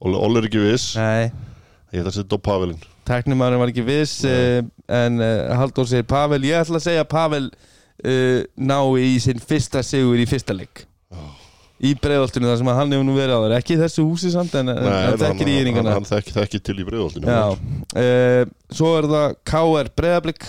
[0.00, 0.94] Óli, er ekki viss.
[0.96, 1.30] Nei,
[1.90, 2.80] Ég ætla að setja á Pavelin
[3.10, 4.60] teknimaðurinn var ekki viss uh,
[5.00, 9.42] en uh, Halldór segir Pavel Ég ætla að segja að Pavel uh, nái í sinn
[9.42, 10.86] fyrsta sigur í fyrsta leik.
[11.80, 14.68] Í Breoltinu þar sem hann hefur nú verið á þar ekki þessu húsi samt en,
[14.68, 19.38] en hann þekkir í hann, íringana hann þekki, þekki til í uh, svo er það
[19.48, 20.44] KR Breiðablík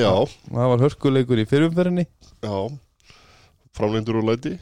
[0.00, 0.12] já,
[0.48, 2.56] Það var hörkuleikur í fyrirumferðinni já.
[3.76, 4.56] Framlendur og læti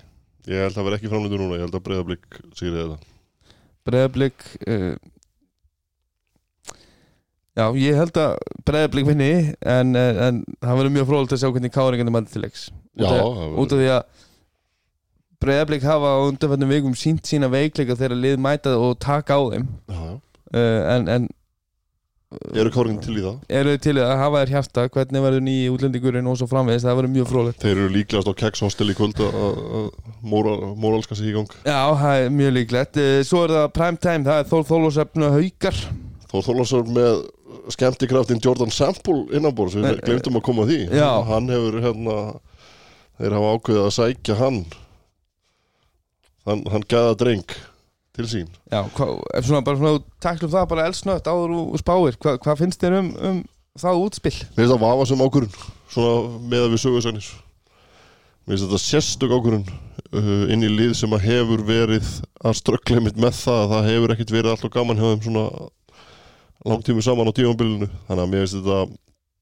[0.51, 3.17] Ég held að vera ekki framlendur núna Ég held að breiðablík sigrið þetta.
[3.87, 4.95] Breiðablík uh,
[7.59, 8.35] Já, ég held að
[8.69, 12.45] Breiðablík vinni en, en, en það verður mjög frólægt að sjá hvernig káringandi mæti til
[12.45, 12.67] leiks.
[12.95, 14.27] Já, út af, það út af því að
[15.41, 19.67] Breiðablík hafa á undanfættum vikum sínt sína veikleika þegar lið mæta og taka á þeim.
[19.89, 20.15] Já, já.
[20.55, 21.29] uh, en, en
[22.55, 23.39] Eru káringin til í það?
[23.59, 27.13] eru til að hafa þér hjarta hvernig verður nýji útlendingurinn og svo framvegis það verður
[27.17, 29.89] mjög frólægt Þeir eru líklegast á kekshostel í kvöld að-
[30.23, 31.51] móralska sig í gang.
[31.67, 32.97] Já, það er mjög líklegt.
[33.03, 35.81] Uh, Svo er það primetime, það er Þór Þólósefnu haukar.
[36.31, 37.19] Þór Þólasson með
[37.75, 40.79] skemmtikraftin Jordan Sample innanbór sem Nei, við glemdum að koma að því.
[41.01, 41.11] Já.
[41.33, 42.17] hann hefur hérna
[43.19, 44.61] þeir hafa ákveðið að sækja hann.
[46.47, 47.45] Hann, hann gæða dreng
[48.17, 48.49] til sín.
[48.73, 49.07] Já, hva,
[49.39, 53.13] svona bara svona taklum það bara elsnögt áður og spáir Hva, hvað finnst þér um,
[53.29, 53.39] um
[53.79, 54.35] það útspill?
[54.57, 55.55] Mér finnst það vafa sem ákvörun
[55.93, 57.31] svona með að við sögursagnir
[58.45, 62.11] Mér finnst þetta sérstök ákvörun uh, inn í lið sem að hefur verið
[62.43, 65.47] að ströggla mitt með það að það hefur ekkert verið alltaf gaman hjá þeim svona
[66.67, 67.89] langtími saman á tímabilinu.
[68.09, 68.81] Þannig að mér finnst þetta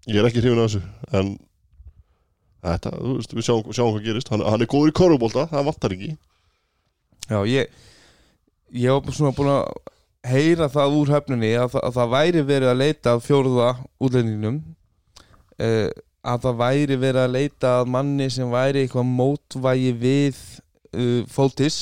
[0.08, 1.34] ég er ekki hrifin af þessu en
[2.68, 4.30] þetta, þú veist, við sjáum, sjáum hvað gerist.
[4.32, 6.10] Hann, hann er góður í korfubólta, það vantar ekki.
[7.28, 7.76] Já, ég
[8.74, 9.68] ég bara svona búin að
[10.28, 13.68] heyra það úr höfnunni að, að það væri verið að leita að fjórða
[14.02, 14.58] útlendingnum
[15.62, 15.90] uh,
[16.28, 20.40] að það væri verið að leita að manni sem væri eitthvað mótvægi við
[20.94, 21.78] uh, fótis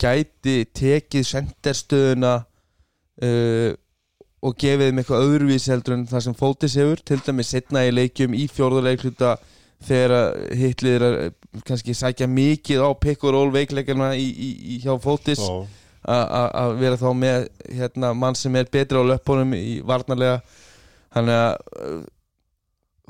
[0.00, 3.72] gæti tekið senderstöðuna uh,
[4.44, 7.92] og gefið þeim eitthvað öðruvís heldur en það sem fótis hefur til dæmis setna í
[7.92, 9.36] leikjum í fjórðuleikluta
[9.88, 10.14] þegar
[10.58, 14.94] hitlið er að kannski sækja mikið á pick og roll veikleikana í, í, í hjá
[15.02, 15.40] fótis
[16.04, 17.46] að vera þá með
[17.78, 20.40] hérna, mann sem er betri á löpunum í varnarlega.
[21.14, 22.02] Þannig að uh,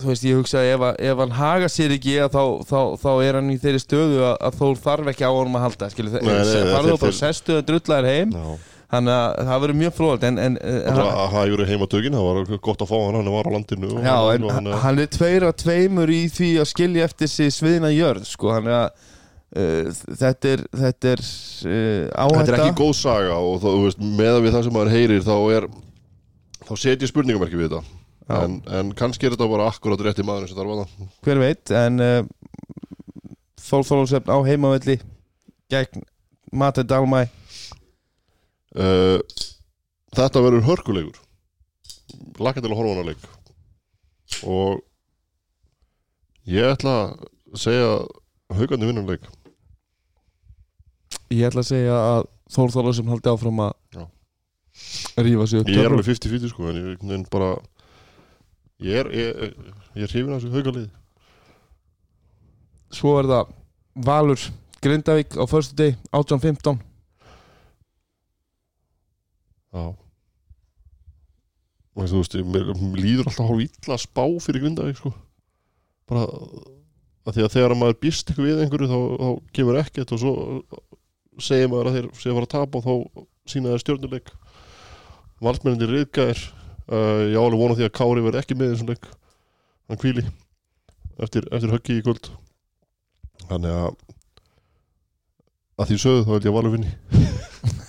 [0.02, 3.38] þú veist ég hugsa að ef, ef hann haga sér ekki þá, þá, þá er
[3.40, 6.22] hann í þeirri stöðu að, að þó þarf ekki á honum að halda skilur, Nei,
[6.28, 8.34] farðu þeir- þá bara þeir- sestu að drullar heim.
[8.34, 8.54] Já.
[8.94, 11.88] Þannig að það verður mjög fróðalt en, en, uh, Það var að hafa verið heima
[11.94, 15.02] tökin, það var gott að fá hann, hann var á landinu Já, hann, hann, hann
[15.04, 18.78] er tveir að tveimur í því að skilja eftir sig sviðina jörð sko, hann er
[18.78, 19.10] að
[19.54, 23.82] uh, þetta er, þetta er uh, áhætta Þetta er ekki góð saga og þá, þú
[23.88, 25.68] veist, með við það sem maður heyrir þá er
[26.64, 28.00] þá setjum spurningamerki við þetta.
[28.34, 31.08] En, en kannski er þetta bara akkurat rétti maður sem þarf að það.
[31.26, 32.20] Hver veit en uh,
[33.64, 34.98] Þór Þólusefn á heimavelli
[35.72, 36.04] gegn
[36.54, 37.24] Mate Dalmæ
[38.78, 39.18] uh,
[40.14, 41.16] Þetta verður hörkuleikur.
[42.38, 43.24] Laka til að horfa hana leik.
[44.46, 44.82] Og
[46.50, 47.88] ég ætla að segja
[48.54, 49.26] haugandi vinnan leik.
[51.34, 53.72] Ég ætla að segja að Þór Þólusefn haldi áfram að
[55.24, 57.54] rífa sig upp Ég er alveg 50-50 sko en ég en bara
[58.84, 59.54] ég er, ég,
[59.96, 60.88] ég er hrifin af þessu haugalið
[62.94, 63.54] svo er það
[64.06, 64.44] Valur
[64.84, 66.82] Grindavík á förstu deg 18-15
[69.74, 69.84] Já.
[71.94, 75.12] Og þú veist, mér, líður alltaf hálf illa spá fyrir Grindavík sko.
[76.10, 76.24] Bara
[77.24, 80.32] að því að þegar maður býst eitthvað við einhverju þá, þá kemur ekkert og svo
[81.42, 84.32] segir maður að þeir sé að fara að tapa og þá sína þeir stjórnuleik
[85.44, 89.08] valsmennindir riðgæðir uh, ég á alveg vona því að Kári verði ekki með þessum leik.
[89.90, 90.26] Hann kvíli
[91.24, 92.30] eftir, eftir höggi í kvöld.
[93.48, 93.96] Þannig að
[95.74, 96.92] að því sögðu þá held ég að valur vinni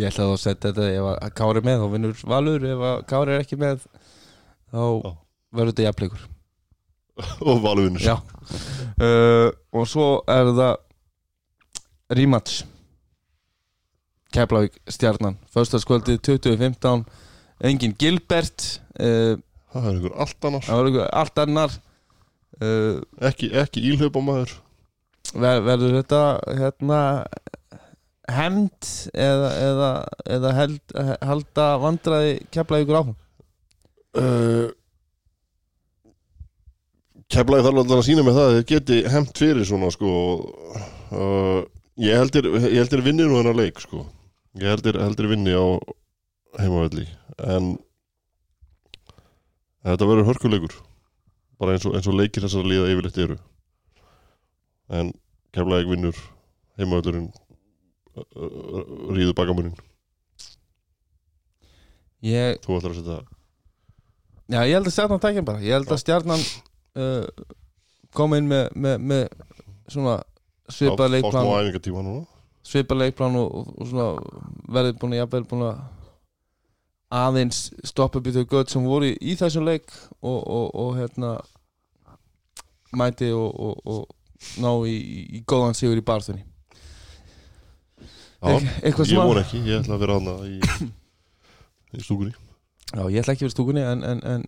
[0.00, 3.00] ég ætla að setja þetta ef að Kári er með þá vinnur Valur ef að
[3.10, 3.82] Kári er ekki með
[4.70, 5.10] þá Já.
[5.58, 6.26] verður þetta jafnleikur.
[7.50, 8.04] Og valur vinnur.
[8.04, 8.16] Já.
[9.00, 10.76] Uh, Og svo er það
[12.18, 12.62] Rematch.
[14.34, 15.36] Keflavík stjarnan.
[15.54, 17.04] Föstaskvöldið 2015
[17.66, 18.64] Engin Gilbert
[19.02, 19.34] uh,
[19.74, 21.74] það er einhver allt annars Það var einhver allt annar.
[22.60, 24.54] Uh, ekki, ekki ílhaupa maður.
[25.34, 26.20] ver, Verður þetta
[26.60, 27.00] hérna
[28.34, 29.88] hemd eða, eða,
[30.36, 30.94] eða held,
[31.26, 33.16] halda vandraði Keflavíkur áfram?
[34.18, 34.70] Uh,
[37.30, 40.14] Keflaði þarf alltaf að sína með það að þeir geti hemt fyrir svona sko
[41.14, 41.60] uh,
[42.00, 44.02] ég heldur ég heldur vinnir nú hennar leik sko.
[44.58, 45.78] Ég heldur, heldur vinni á
[46.58, 47.06] heimavelli
[47.46, 47.76] en
[49.86, 50.74] þetta verður hörkuleikur
[51.60, 53.38] bara eins og, eins og leikir þessar líða yfirleitt eru.
[54.90, 55.12] En
[55.54, 56.18] Keflaði vinnur
[56.80, 57.30] heimavellurinn
[59.14, 59.76] ríður bakamunin
[62.20, 63.20] Ég, þú ætlar að setja
[64.50, 65.62] já, ég held að stjarnan tækja bara.
[65.64, 66.42] Ég held að stjarnan
[67.00, 67.46] uh,
[68.16, 69.22] kom inn með, með, með
[69.90, 70.18] svona
[70.70, 71.48] svipað leikplan.
[72.66, 74.10] svipað leikplan og, og, svona
[74.70, 75.80] verið búin að jafnvel búin að
[77.20, 79.88] aðeins stoppa býtu gött sem voru í, í þessum leik
[80.20, 81.32] og, og, og hérna
[82.94, 84.94] mæti og, og, og ná í,
[85.38, 86.44] í, góðan sigur í eitthvað
[88.40, 90.58] ég vor ekki, ég ætla að vera hana í,
[91.96, 92.32] í stúkunni.
[92.90, 94.46] Já, ég ætla ekki að vera í stúkunni en, en, en,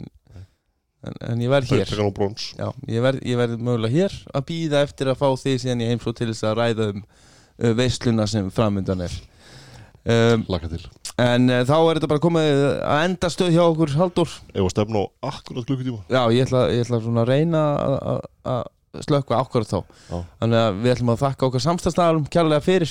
[1.09, 1.93] en, en ég verð hér.
[2.59, 5.93] já, ég verð, ég verð mögulega hér að býða eftir að fá þig síðan ég
[5.93, 9.20] heimsó til þess að ræða um uh, veisluna sem framundan er.
[10.03, 10.82] Um, Laka til.
[11.22, 14.72] En uh, þá er þetta bara komið að enda stöð hjá okkur Haldur Ef að
[14.72, 16.01] stefna á akkurat klukkutíma?
[16.11, 17.66] Já, ég ætla, ég ætla svona að reyna
[18.57, 18.70] að-
[19.01, 19.78] slökka akkurat þá.
[20.11, 20.18] Já.
[20.43, 22.90] Þannig að við ætlum að þakka okkar samstagsnaðarum kjærlega fyrir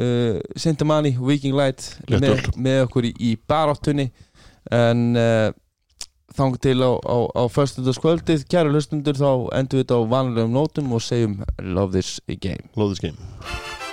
[0.00, 4.10] uh, Sintamani, Viking Light með, með okkur í, í baráttunni.
[4.74, 5.54] En uh,
[6.36, 10.92] þang til á, á, á föstudagskvöldið Kæru hlustundur þá endum við þetta á vanlegum nótum
[10.96, 12.68] og segjum Love this game.
[12.76, 13.85] Love this game